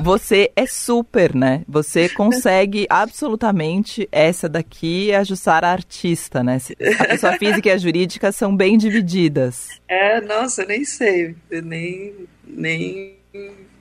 [0.02, 1.64] Você é super, né?
[1.68, 6.58] Você consegue absolutamente essa daqui ajustar a artista, né?
[7.00, 9.82] A pessoa física e a jurídica são bem divididas.
[9.88, 13.18] É, nossa, eu nem sei, eu nem nem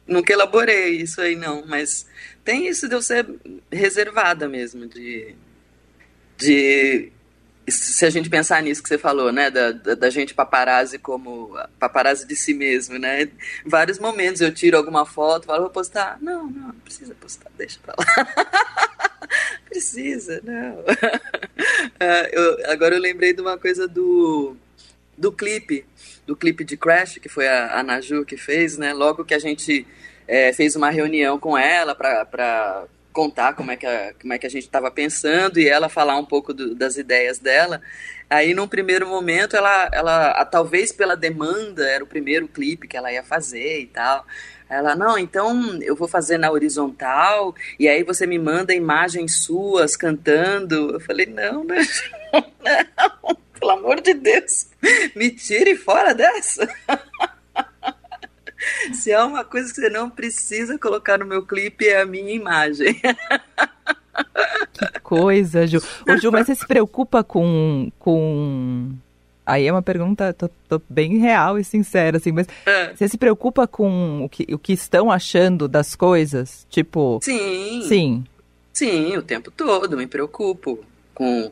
[0.06, 2.06] nunca elaborei isso aí não, mas
[2.44, 3.26] tem isso de eu ser
[3.72, 5.34] reservada mesmo, de,
[6.36, 7.10] de
[7.68, 11.58] se a gente pensar nisso que você falou, né, da, da, da, gente paparazzi como
[11.78, 13.28] paparazzi de si mesmo, né,
[13.64, 17.78] vários momentos eu tiro alguma foto, falo, vou postar, não, não, não precisa postar, deixa
[17.82, 18.06] pra lá,
[19.68, 20.80] precisa, não.
[20.80, 24.56] uh, eu, agora eu lembrei de uma coisa do,
[25.18, 25.84] do clipe,
[26.24, 29.40] do clipe de Crash, que foi a, a Naju que fez, né, logo que a
[29.40, 29.86] gente
[30.28, 32.84] é, fez uma reunião com ela para
[33.16, 36.18] contar como é, que a, como é que a gente estava pensando e ela falar
[36.18, 37.80] um pouco do, das ideias dela.
[38.28, 43.10] Aí, num primeiro momento, ela, ela, talvez pela demanda, era o primeiro clipe que ela
[43.10, 44.26] ia fazer e tal.
[44.68, 49.96] Ela, não, então eu vou fazer na horizontal e aí você me manda imagens suas
[49.96, 50.94] cantando.
[50.94, 51.76] Eu falei, não, não,
[52.98, 54.68] não pelo amor de Deus,
[55.14, 56.68] me tire fora dessa.
[58.94, 62.32] Se há uma coisa que você não precisa colocar no meu clipe é a minha
[62.32, 63.00] imagem.
[64.72, 65.78] Que coisa, Ju.
[66.08, 68.92] Ô, Ju, mas você se preocupa com, com...
[69.44, 72.94] Aí é uma pergunta tô, tô bem real e sincera, assim, mas é.
[72.94, 76.66] você se preocupa com o que, o que estão achando das coisas?
[76.70, 77.20] Tipo.
[77.22, 77.82] Sim.
[77.82, 78.24] Sim.
[78.72, 80.82] Sim, o tempo todo, me preocupo
[81.16, 81.50] com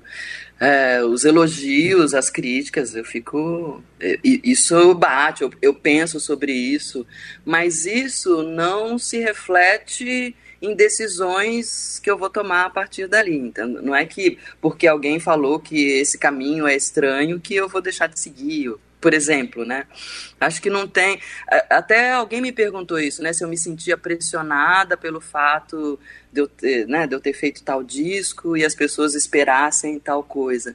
[0.61, 3.83] é, os elogios, as críticas, eu fico.
[3.99, 7.07] É, isso bate, eu, eu penso sobre isso,
[7.45, 13.37] mas isso não se reflete em decisões que eu vou tomar a partir dali.
[13.37, 17.81] Então, não é que porque alguém falou que esse caminho é estranho que eu vou
[17.81, 18.75] deixar de seguir
[19.05, 19.85] por exemplo, né?
[20.41, 21.21] Acho que não tem.
[21.69, 23.35] Até alguém me perguntou isso, né?
[23.35, 26.01] Se eu me sentia pressionada pelo fato
[26.33, 30.23] de eu ter, né, de eu ter feito tal disco e as pessoas esperassem tal
[30.23, 30.75] coisa.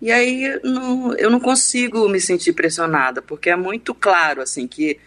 [0.00, 5.00] E aí não, eu não consigo me sentir pressionada, porque é muito claro, assim, que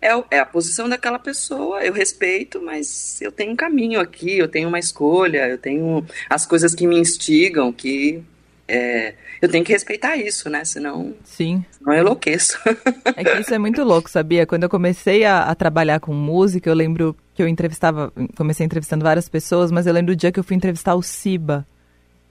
[0.00, 4.46] é, é a posição daquela pessoa, eu respeito, mas eu tenho um caminho aqui, eu
[4.46, 8.22] tenho uma escolha, eu tenho as coisas que me instigam, que
[8.68, 10.64] é, eu tenho que respeitar isso, né?
[10.64, 11.64] Senão, Sim.
[11.80, 12.58] não eu enlouqueço.
[13.14, 14.46] É que isso é muito louco, sabia?
[14.46, 19.04] Quando eu comecei a, a, trabalhar com música, eu lembro que eu entrevistava, comecei entrevistando
[19.04, 21.66] várias pessoas, mas eu lembro do dia que eu fui entrevistar o Siba.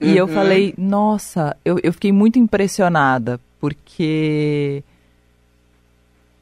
[0.00, 0.16] E uhum.
[0.16, 4.82] eu falei, nossa, eu, eu fiquei muito impressionada, porque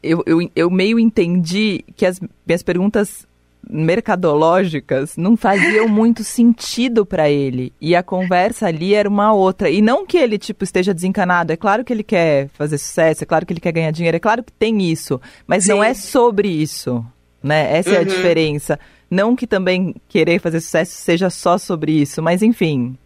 [0.02, 3.26] eu, eu, eu meio entendi que as minhas perguntas
[3.68, 7.72] mercadológicas não faziam muito sentido para ele.
[7.80, 9.70] E a conversa ali era uma outra.
[9.70, 11.52] E não que ele, tipo, esteja desencanado.
[11.52, 14.20] É claro que ele quer fazer sucesso, é claro que ele quer ganhar dinheiro, é
[14.20, 15.20] claro que tem isso.
[15.46, 15.70] Mas Sim.
[15.70, 17.04] não é sobre isso,
[17.42, 17.76] né?
[17.76, 17.96] Essa uhum.
[17.96, 18.06] é a uhum.
[18.06, 18.80] diferença.
[19.10, 22.96] Não que também querer fazer sucesso seja só sobre isso, mas enfim,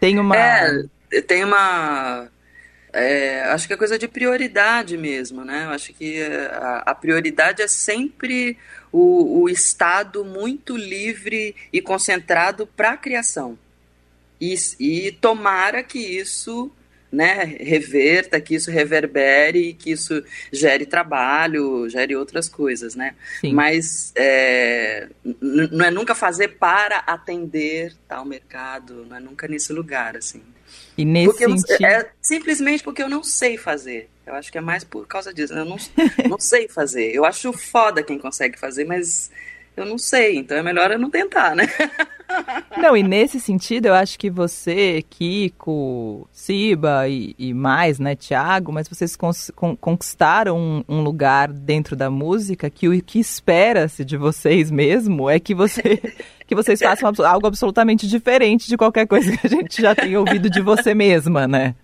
[0.00, 0.36] tem uma...
[0.36, 2.28] É, tem uma
[2.92, 5.64] é, acho que é coisa de prioridade mesmo, né?
[5.64, 8.58] Eu acho que é, a, a prioridade é sempre
[8.92, 13.58] o, o, estado muito livre e concentrado para a criação.
[14.38, 16.70] E, e tomara que isso
[17.12, 23.14] né, reverta, que isso reverbere, que isso gere trabalho, gere outras coisas, né?
[23.40, 23.52] Sim.
[23.52, 25.08] Mas é,
[25.40, 30.42] não é nunca fazer para atender tal mercado, não é nunca nesse lugar, assim.
[30.96, 31.84] E nesse porque sentido...
[31.84, 34.08] é simplesmente porque eu não sei fazer.
[34.26, 35.52] Eu acho que é mais por causa disso.
[35.52, 35.76] Eu não,
[36.28, 37.14] não sei fazer.
[37.14, 39.30] Eu acho foda quem consegue fazer, mas
[39.76, 40.36] eu não sei.
[40.36, 41.64] Então é melhor eu não tentar, né?
[42.76, 48.72] Não, e nesse sentido, eu acho que você, Kiko, Siba e, e mais, né, Tiago,
[48.72, 49.16] mas vocês
[49.80, 55.38] conquistaram um, um, lugar dentro da música que o que espera-se de vocês mesmo é
[55.38, 56.00] que você
[56.52, 60.50] que vocês façam algo absolutamente diferente de qualquer coisa que a gente já tenha ouvido
[60.50, 61.74] de você mesma, né?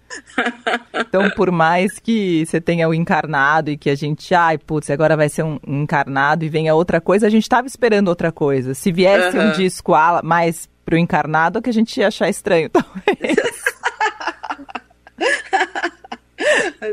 [0.94, 5.16] Então, por mais que você tenha o encarnado e que a gente, ai, putz, agora
[5.16, 8.74] vai ser um encarnado e venha outra coisa, a gente estava esperando outra coisa.
[8.74, 9.48] Se viesse uhum.
[9.48, 13.38] um disco mais pro encarnado, que a gente ia achar estranho, talvez.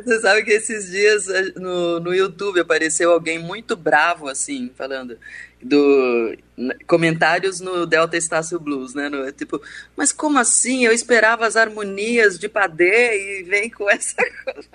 [0.03, 5.17] Você sabe que esses dias eh, no, no YouTube apareceu alguém muito bravo, assim, falando
[5.61, 6.37] do
[6.85, 9.09] comentários no Delta Estácio Blues, né?
[9.09, 9.61] No, tipo,
[9.95, 10.85] mas como assim?
[10.85, 14.69] Eu esperava as harmonias de Padê e vem com essa coisa.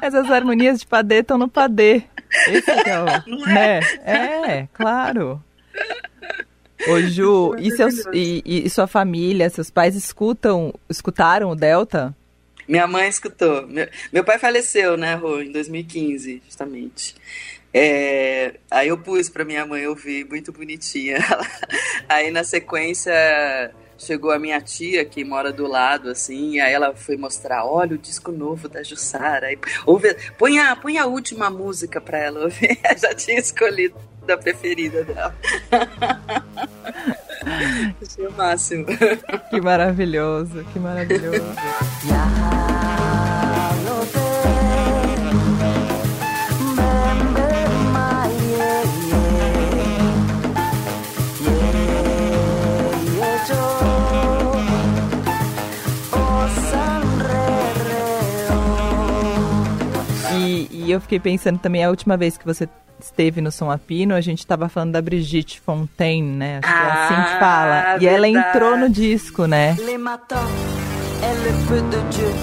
[0.00, 2.04] Mas as harmonias de Padê estão no Padê.
[2.48, 3.80] Esse é o, Não é?
[3.80, 3.80] né?
[4.04, 5.42] É, claro.
[6.88, 12.16] Ô Ju, e, seus, e, e, sua família, seus pais escutam, escutaram o Delta?
[12.70, 13.66] Minha mãe escutou.
[13.66, 17.16] Meu, meu pai faleceu, né, Rô, em 2015, justamente.
[17.74, 21.18] É, aí eu pus para minha mãe ouvir, muito bonitinha.
[22.08, 23.12] aí na sequência
[23.98, 27.96] chegou a minha tia que mora do lado, assim, e aí ela foi mostrar, olha
[27.96, 29.48] o disco novo da Jussara.
[29.48, 32.78] Aí, ouve, põe, a, põe a última música para ela ouvir.
[32.96, 33.96] Já tinha escolhido
[34.28, 35.36] a preferida dela.
[38.02, 38.86] Achei o máximo.
[39.50, 41.44] Que maravilhoso, que maravilhoso.
[60.90, 62.68] E eu fiquei pensando também, a última vez que você
[63.04, 66.60] esteve no Som Apino, a gente estava falando da Brigitte Fontaine, né?
[66.62, 67.82] Acho que é assim que fala.
[67.86, 69.76] Ah, e ela entrou no disco, né?
[69.80, 70.38] Les matins,
[71.22, 72.34] elle feu de Dieu.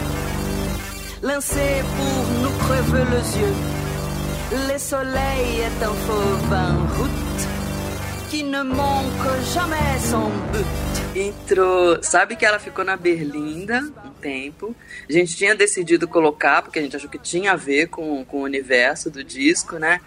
[1.21, 3.77] Lancé pour nous crever les yeux.
[4.71, 7.47] Le soleil est un fauve en route
[8.31, 10.65] que ne manque jamais son but.
[11.17, 11.97] Entrou.
[12.01, 14.75] Sabe que ela ficou na Berlinda um tempo.
[15.09, 18.37] A gente tinha decidido colocar, porque a gente achou que tinha a ver com, com
[18.37, 19.99] o universo do disco, né?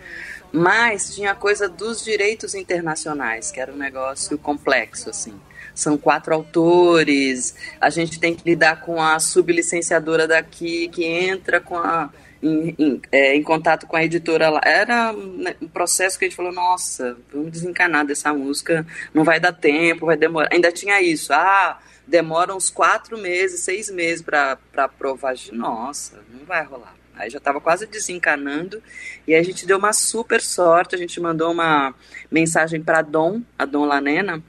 [0.52, 5.40] Mas tinha a coisa dos direitos internacionais, que era um negócio complexo, assim.
[5.74, 11.76] São quatro autores, a gente tem que lidar com a sublicenciadora daqui, que entra com
[11.76, 12.10] a
[12.42, 14.60] em, em, é, em, contato com a editora lá.
[14.64, 19.38] Era né, um processo que a gente falou, nossa, vamos desencanar dessa música, não vai
[19.38, 20.48] dar tempo, vai demorar.
[20.52, 25.34] Ainda tinha isso, ah, demora uns quatro meses, seis meses para provar.
[25.52, 26.99] Nossa, não vai rolar.
[27.20, 28.82] Aí já estava quase desencanando
[29.26, 30.94] e a gente deu uma super sorte.
[30.94, 31.94] A gente mandou uma
[32.30, 34.42] mensagem para Dom, a Dom Lanena,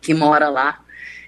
[0.00, 0.82] que mora lá.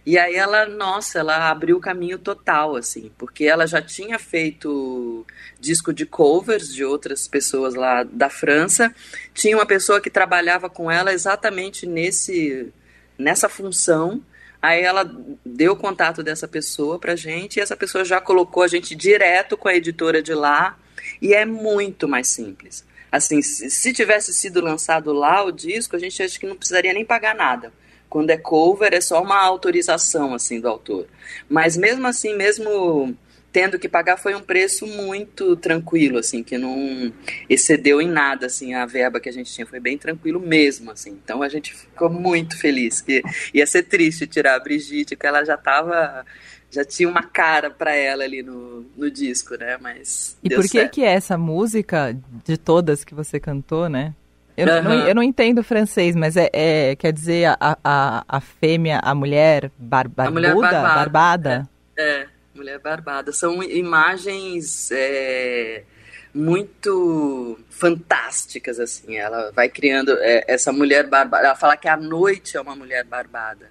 [0.05, 5.25] E aí ela, nossa, ela abriu o caminho total, assim, porque ela já tinha feito
[5.61, 8.93] disco de covers de outras pessoas lá da França.
[9.33, 12.73] Tinha uma pessoa que trabalhava com ela exatamente nesse
[13.17, 14.21] nessa função.
[14.63, 15.05] Aí ela
[15.45, 19.57] deu o contato dessa pessoa pra gente e essa pessoa já colocou a gente direto
[19.57, 20.79] com a editora de lá
[21.21, 22.85] e é muito mais simples.
[23.11, 26.95] assim, se, se tivesse sido lançado lá o disco, a gente acha que não precisaria
[26.95, 27.73] nem pagar nada.
[28.09, 31.07] Quando é cover, é só uma autorização, assim, do autor.
[31.49, 33.17] Mas mesmo assim, mesmo
[33.53, 37.13] tendo que pagar foi um preço muito tranquilo, assim, que não
[37.49, 41.11] excedeu em nada, assim, a verba que a gente tinha, foi bem tranquilo mesmo, assim.
[41.23, 43.23] Então a gente ficou muito feliz, que
[43.53, 46.25] ia ser triste tirar a Brigitte, que ela já estava
[46.71, 49.77] já tinha uma cara para ela ali no, no disco, né?
[49.79, 50.95] Mas e por que certo.
[50.95, 54.15] que essa música de todas que você cantou, né?
[54.57, 54.83] Eu, uhum.
[54.83, 59.15] não, eu não entendo francês, mas é, é quer dizer a, a, a fêmea, a
[59.15, 60.95] mulher, bar, barbuda, a mulher barbada.
[60.95, 61.69] barbada.
[61.97, 62.27] É, é,
[62.63, 63.33] mulher barbada.
[63.33, 65.83] São imagens é,
[66.33, 69.17] muito fantásticas, assim.
[69.17, 71.47] Ela vai criando é, essa mulher barbada.
[71.47, 73.71] Ela fala que a noite é uma mulher barbada.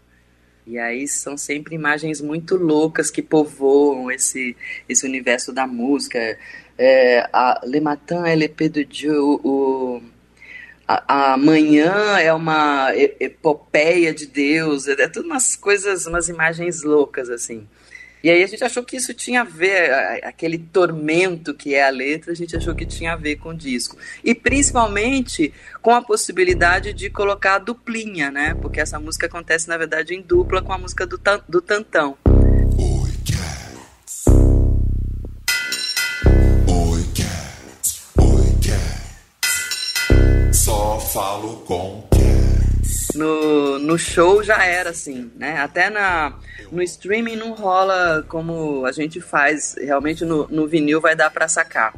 [0.68, 4.56] E aí são sempre imagens muito loucas que povoam esse,
[4.88, 6.38] esse universo da música.
[6.78, 10.02] É, a Le Matin é l'épée de Dieu, o,
[10.88, 16.84] a, a manhã é uma epopeia de Deus, é, é tudo umas coisas, umas imagens
[16.84, 17.68] loucas assim.
[18.24, 19.92] E aí a gente achou que isso tinha a ver,
[20.24, 23.58] aquele tormento que é a letra, a gente achou que tinha a ver com o
[23.58, 23.98] disco.
[24.24, 25.52] E principalmente
[25.82, 28.54] com a possibilidade de colocar a duplinha, né?
[28.62, 31.20] Porque essa música acontece, na verdade, em dupla com a música do,
[31.50, 32.18] do Tantão.
[32.26, 34.26] Oi, cats.
[36.68, 38.12] Oi, cats.
[38.18, 40.58] Oi, cats.
[40.58, 42.11] Só falo com
[43.16, 45.57] no, no show já era assim, né?
[45.59, 46.34] Até na,
[46.72, 51.47] no streaming não rola como a gente faz, realmente no, no vinil vai dar para
[51.47, 51.93] sacar.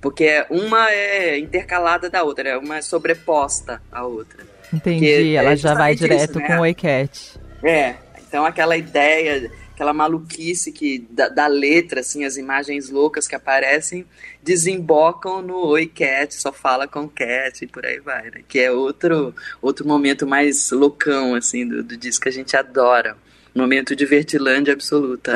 [0.00, 4.44] Porque uma é intercalada da outra, é uma é sobreposta à outra.
[4.72, 6.46] Entendi, ela já vai direto né?
[6.46, 7.38] com o Oi Cat.
[7.62, 7.94] É,
[8.26, 14.06] então aquela ideia aquela maluquice que da, da, letra, assim, as imagens loucas que aparecem,
[14.42, 18.42] desembocam no Oi Cat, só fala com Cat e por aí vai, né?
[18.46, 23.16] Que é outro, outro momento mais loucão, assim, do, do disco que a gente adora.
[23.52, 25.34] Momento de vertilândia absoluta.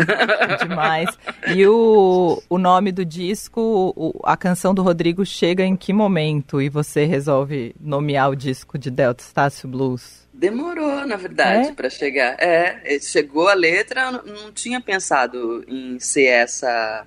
[0.61, 1.09] Demais.
[1.55, 6.61] E o, o nome do disco, o, a canção do Rodrigo chega em que momento?
[6.61, 10.28] E você resolve nomear o disco de Delta Estácio Blues?
[10.39, 11.73] Demorou, na verdade, é?
[11.73, 12.37] para chegar.
[12.39, 17.05] É, chegou a letra, não, não tinha pensado em ser essa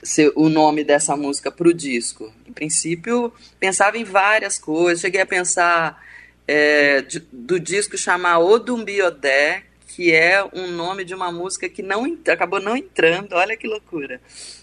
[0.00, 2.32] ser o nome dessa música para o disco.
[2.46, 5.00] Em princípio, pensava em várias coisas.
[5.00, 6.00] Cheguei a pensar
[6.46, 12.16] é, de, do disco chamar Odumbiodé, que é um nome de uma música que não
[12.28, 13.32] acabou não entrando.
[13.32, 14.20] Olha que loucura.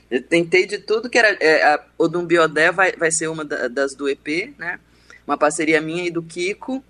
[0.10, 1.38] Eu tentei de tudo que era.
[1.42, 4.80] É, Odumbiodé vai, vai ser uma da, das do EP, né?
[5.28, 6.82] Uma parceria minha e do Kiko.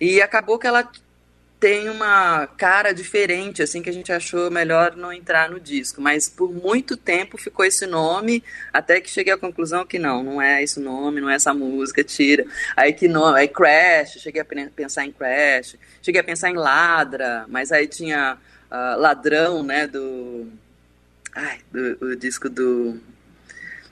[0.00, 0.88] E acabou que ela
[1.60, 6.00] tem uma cara diferente, assim, que a gente achou melhor não entrar no disco.
[6.00, 10.40] Mas por muito tempo ficou esse nome, até que cheguei à conclusão que não, não
[10.40, 12.46] é esse nome, não é essa música, tira.
[12.76, 17.44] Aí que nome, aí Crash, cheguei a pensar em Crash, cheguei a pensar em Ladra,
[17.48, 18.38] mas aí tinha
[18.70, 20.46] uh, Ladrão, né, do...
[21.34, 23.00] Ai, do, o disco do...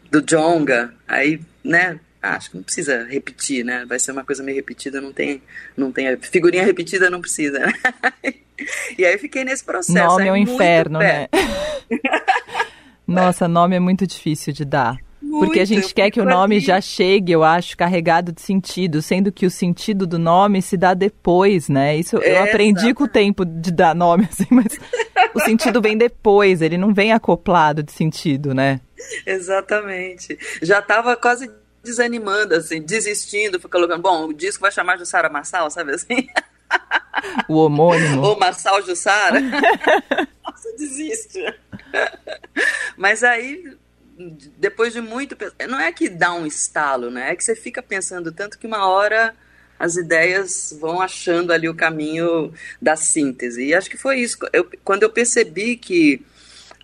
[0.09, 1.99] do Jonga, aí, né,
[2.31, 3.85] acho que não precisa repetir, né?
[3.87, 5.43] Vai ser uma coisa meio repetida, não tem,
[5.77, 7.59] não tem figurinha repetida, não precisa.
[7.59, 7.73] Né?
[8.99, 9.99] e aí fiquei nesse processo.
[9.99, 11.29] Nome é um inferno, né?
[13.07, 14.99] Nossa, nome é muito difícil de dar.
[15.23, 19.03] Muito, porque a gente quer que o nome já chegue, eu acho, carregado de sentido,
[19.03, 21.97] sendo que o sentido do nome se dá depois, né?
[21.97, 24.79] Isso eu aprendi com o tempo de dar nome, assim, mas
[25.35, 28.81] o sentido vem depois, ele não vem acoplado de sentido, né?
[29.27, 30.39] Exatamente.
[30.63, 31.51] Já estava quase
[31.87, 36.29] desanimando, assim, desistindo, foi colocando, bom, o disco vai chamar Jussara Massal, sabe assim?
[37.49, 38.23] O homônimo.
[38.23, 39.41] Ou Massal Jussara.
[40.45, 41.43] Nossa, desiste.
[42.97, 43.73] Mas aí,
[44.59, 45.37] depois de muito...
[45.69, 47.31] Não é que dá um estalo, né?
[47.31, 49.35] É que você fica pensando tanto que uma hora
[49.79, 53.65] as ideias vão achando ali o caminho da síntese.
[53.65, 54.39] E acho que foi isso.
[54.53, 56.25] Eu, quando eu percebi que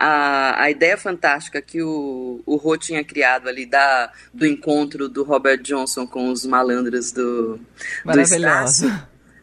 [0.05, 5.23] a, a ideia fantástica que o, o Rô tinha criado ali da, do encontro do
[5.23, 7.61] Robert Johnson com os malandros do,
[8.05, 8.93] do Estácio.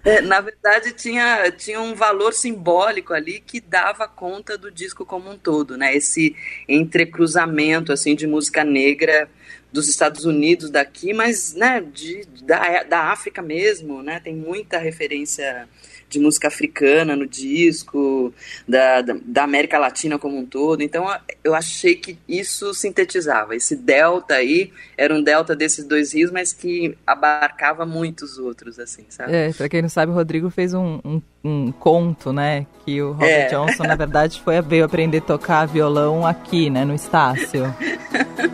[0.04, 5.32] É, na verdade, tinha, tinha um valor simbólico ali que dava conta do disco como
[5.32, 5.96] um todo, né?
[5.96, 6.36] Esse
[6.68, 9.30] entrecruzamento, assim, de música negra
[9.72, 14.20] dos Estados Unidos daqui, mas, né, de, da, da África mesmo, né?
[14.20, 15.70] Tem muita referência
[16.10, 18.34] de música africana no disco,
[18.68, 20.82] da, da, da, América Latina como um todo.
[20.82, 21.06] Então
[21.44, 23.56] eu achei que isso sintetizava.
[23.56, 29.06] Esse delta aí era um delta desses dois rios, mas que abarcava muitos outros, assim,
[29.10, 29.34] sabe?
[29.34, 32.66] É, pra quem não sabe, o Rodrigo fez um, um, um conto, né?
[32.86, 33.48] Que o Robert é.
[33.48, 37.74] Johnson, na verdade, foi veio aprender a tocar violão aqui, né, no Estácio.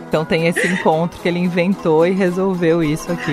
[0.08, 3.32] Então tem esse encontro que ele inventou e resolveu isso aqui.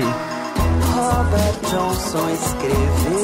[0.96, 3.23] Robert Johnson escreveu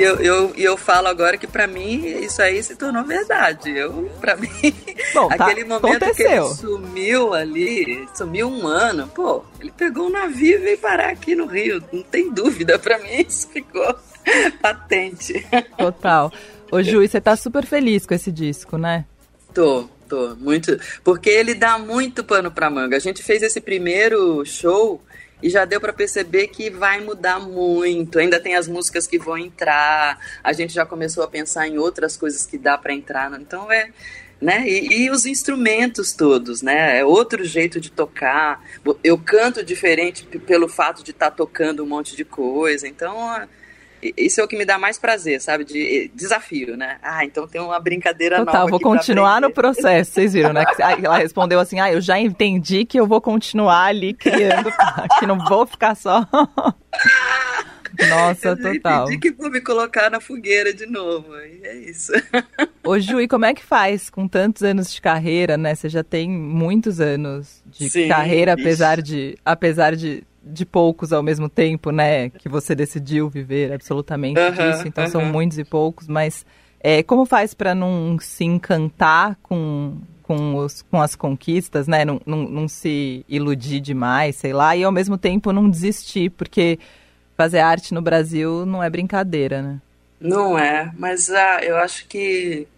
[0.00, 3.70] E eu, eu, eu falo agora que pra mim isso aí se tornou verdade.
[3.70, 4.48] Eu, pra mim,
[5.12, 5.82] Bom, tá, aquele momento
[6.14, 6.46] que ele aconteceu.
[6.46, 11.44] sumiu ali, sumiu um ano, pô, ele pegou um navio e veio parar aqui no
[11.44, 11.84] Rio.
[11.92, 13.94] Não tem dúvida, pra mim isso ficou
[14.62, 15.46] patente.
[15.76, 16.32] Total.
[16.72, 19.04] Ô Ju, você tá super feliz com esse disco, né?
[19.52, 20.80] Tô, tô, muito.
[21.04, 22.96] Porque ele dá muito pano pra manga.
[22.96, 25.02] A gente fez esse primeiro show
[25.42, 28.18] e já deu pra perceber que vai mudar muito.
[28.18, 30.18] Ainda tem as músicas que vão entrar.
[30.42, 33.32] A gente já começou a pensar em outras coisas que dá pra entrar.
[33.40, 33.90] Então é.
[34.40, 34.66] Né?
[34.66, 37.00] E, e os instrumentos todos, né?
[37.00, 38.64] É outro jeito de tocar.
[39.04, 42.88] Eu canto diferente pelo fato de estar tocando um monte de coisa.
[42.88, 43.46] Então,
[44.16, 45.64] isso é o que me dá mais prazer, sabe?
[45.64, 46.98] De desafio, né?
[47.02, 48.50] Ah, então tem uma brincadeira nova.
[48.50, 50.12] Total, vou continuar no processo.
[50.12, 50.64] Vocês viram, né?
[50.78, 54.70] Ela respondeu assim: ah, eu já entendi que eu vou continuar ali criando,
[55.18, 56.26] que não vou ficar só.
[58.08, 59.04] Nossa, total.
[59.04, 61.34] entendi que vou me colocar na fogueira de novo.
[61.36, 62.12] E é isso.
[62.84, 65.74] Ô Ju, e como é que faz com tantos anos de carreira, né?
[65.74, 71.22] Você já tem muitos anos de Sim, carreira, apesar de apesar de, de poucos ao
[71.22, 72.30] mesmo tempo, né?
[72.30, 74.88] Que você decidiu viver absolutamente Aham, disso.
[74.88, 76.44] Então são muitos e poucos, mas
[76.80, 79.98] é, como faz para não se encantar com
[80.30, 82.04] com, os, com as conquistas, né?
[82.04, 86.78] Não, não, não se iludir demais, sei lá, e ao mesmo tempo não desistir, porque
[87.36, 89.80] fazer arte no Brasil não é brincadeira, né?
[90.20, 92.68] Não é, mas ah, eu acho que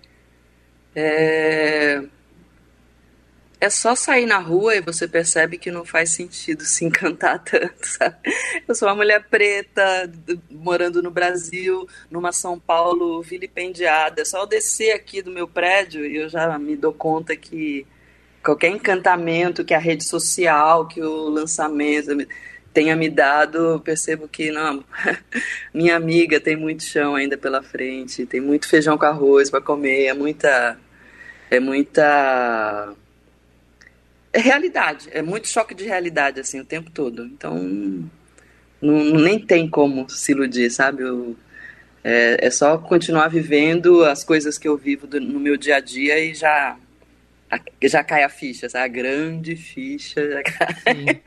[0.97, 2.03] é...
[3.63, 7.87] é só sair na rua e você percebe que não faz sentido se encantar tanto,
[7.87, 8.17] sabe?
[8.67, 10.11] Eu sou uma mulher preta,
[10.51, 14.23] morando no Brasil, numa São Paulo vilipendiada.
[14.23, 17.87] É só eu descer aqui do meu prédio e eu já me dou conta que
[18.43, 22.27] qualquer encantamento que a rede social, que o lançamento me-
[22.75, 24.85] tenha me dado, percebo que não,
[25.73, 30.07] minha amiga tem muito chão ainda pela frente, tem muito feijão com arroz para comer,
[30.07, 30.77] é muita
[31.51, 32.95] é muita
[34.33, 37.25] é realidade, é muito choque de realidade assim o tempo todo.
[37.27, 37.57] Então
[38.81, 41.03] não, nem tem como se iludir, sabe?
[41.03, 41.37] Eu-
[42.05, 45.81] é, é só continuar vivendo as coisas que eu vivo do- no meu dia a
[45.81, 46.77] dia e já
[47.51, 48.85] a- já cai a ficha, sabe?
[48.85, 50.29] A grande ficha.
[50.31, 50.75] Já cai.
[50.95, 51.21] Sim.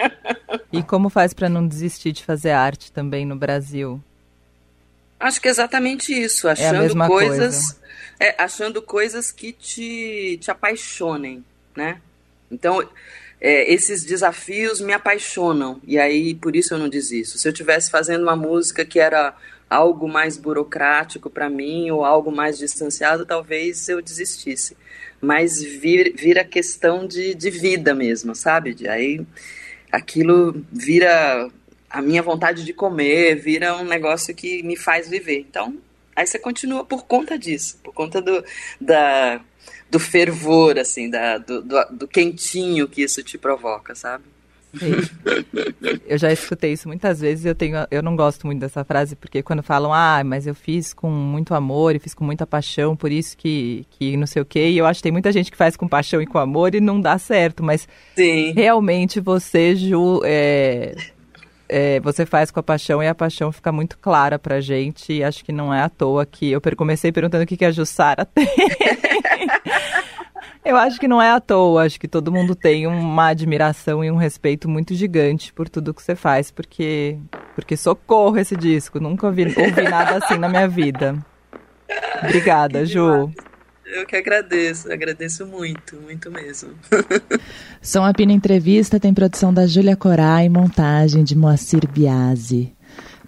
[0.73, 4.03] E como faz para não desistir de fazer arte também no Brasil?
[5.17, 7.81] Acho que é exatamente isso, a achando mesma coisas, coisa.
[8.19, 11.43] é, achando coisas que te, te apaixonem,
[11.75, 12.01] né?
[12.51, 12.87] Então,
[13.39, 17.37] é, esses desafios me apaixonam e aí por isso eu não desisto.
[17.37, 19.35] Se eu tivesse fazendo uma música que era
[19.69, 24.77] algo mais burocrático para mim ou algo mais distanciado, talvez eu desistisse.
[25.21, 28.73] Mas vir, vira questão de, de vida mesmo, sabe?
[28.73, 29.25] De, aí
[29.91, 31.49] aquilo vira
[31.89, 35.39] a minha vontade de comer, vira um negócio que me faz viver.
[35.39, 35.77] Então,
[36.15, 38.43] aí você continua por conta disso, por conta do,
[38.79, 39.41] da,
[39.89, 44.23] do fervor, assim, da, do, do, do quentinho que isso te provoca, sabe?
[46.05, 49.15] Eu já escutei isso muitas vezes e eu, tenho, eu não gosto muito dessa frase,
[49.15, 52.95] porque quando falam, ah, mas eu fiz com muito amor e fiz com muita paixão,
[52.95, 55.51] por isso que, que não sei o quê, e eu acho que tem muita gente
[55.51, 58.51] que faz com paixão e com amor e não dá certo, mas Sim.
[58.53, 60.95] realmente você, Ju, é,
[61.67, 65.23] é, você faz com a paixão e a paixão fica muito clara pra gente, e
[65.23, 68.25] acho que não é à toa que eu comecei perguntando o que, que a Jussara
[68.33, 68.47] tem.
[70.65, 74.09] Eu acho que não é à toa, acho que todo mundo tem uma admiração e
[74.09, 77.19] um respeito muito gigante por tudo que você faz, porque
[77.53, 81.15] porque socorro esse disco, nunca ouvi, ouvi nada assim na minha vida.
[82.23, 83.31] Obrigada, Que Ju.
[83.85, 86.71] Eu que agradeço, agradeço muito, muito mesmo.
[87.79, 92.75] Som a Pina Entrevista tem produção da Júlia Corá e montagem de Moacir Biasi.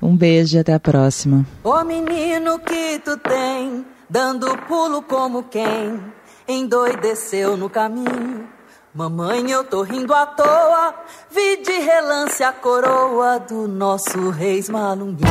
[0.01, 1.45] Um beijo e até a próxima.
[1.63, 6.16] Ô menino que tu tem, dando pulo como quem
[6.47, 8.47] endoideceu no caminho.
[8.93, 10.95] Mamãe, eu tô rindo à toa,
[11.29, 15.29] vi de relance a coroa do nosso rei Malunguinho.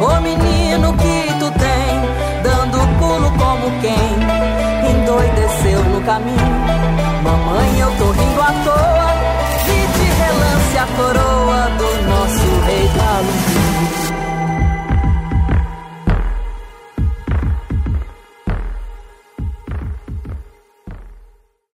[0.00, 6.36] Ô menino que tu tem, dando pulo como quem endoideceu no caminho.
[7.22, 9.14] Mamãe, eu tô rindo à toa,
[9.66, 13.49] vi de relance a coroa do nosso rei Malunguinho.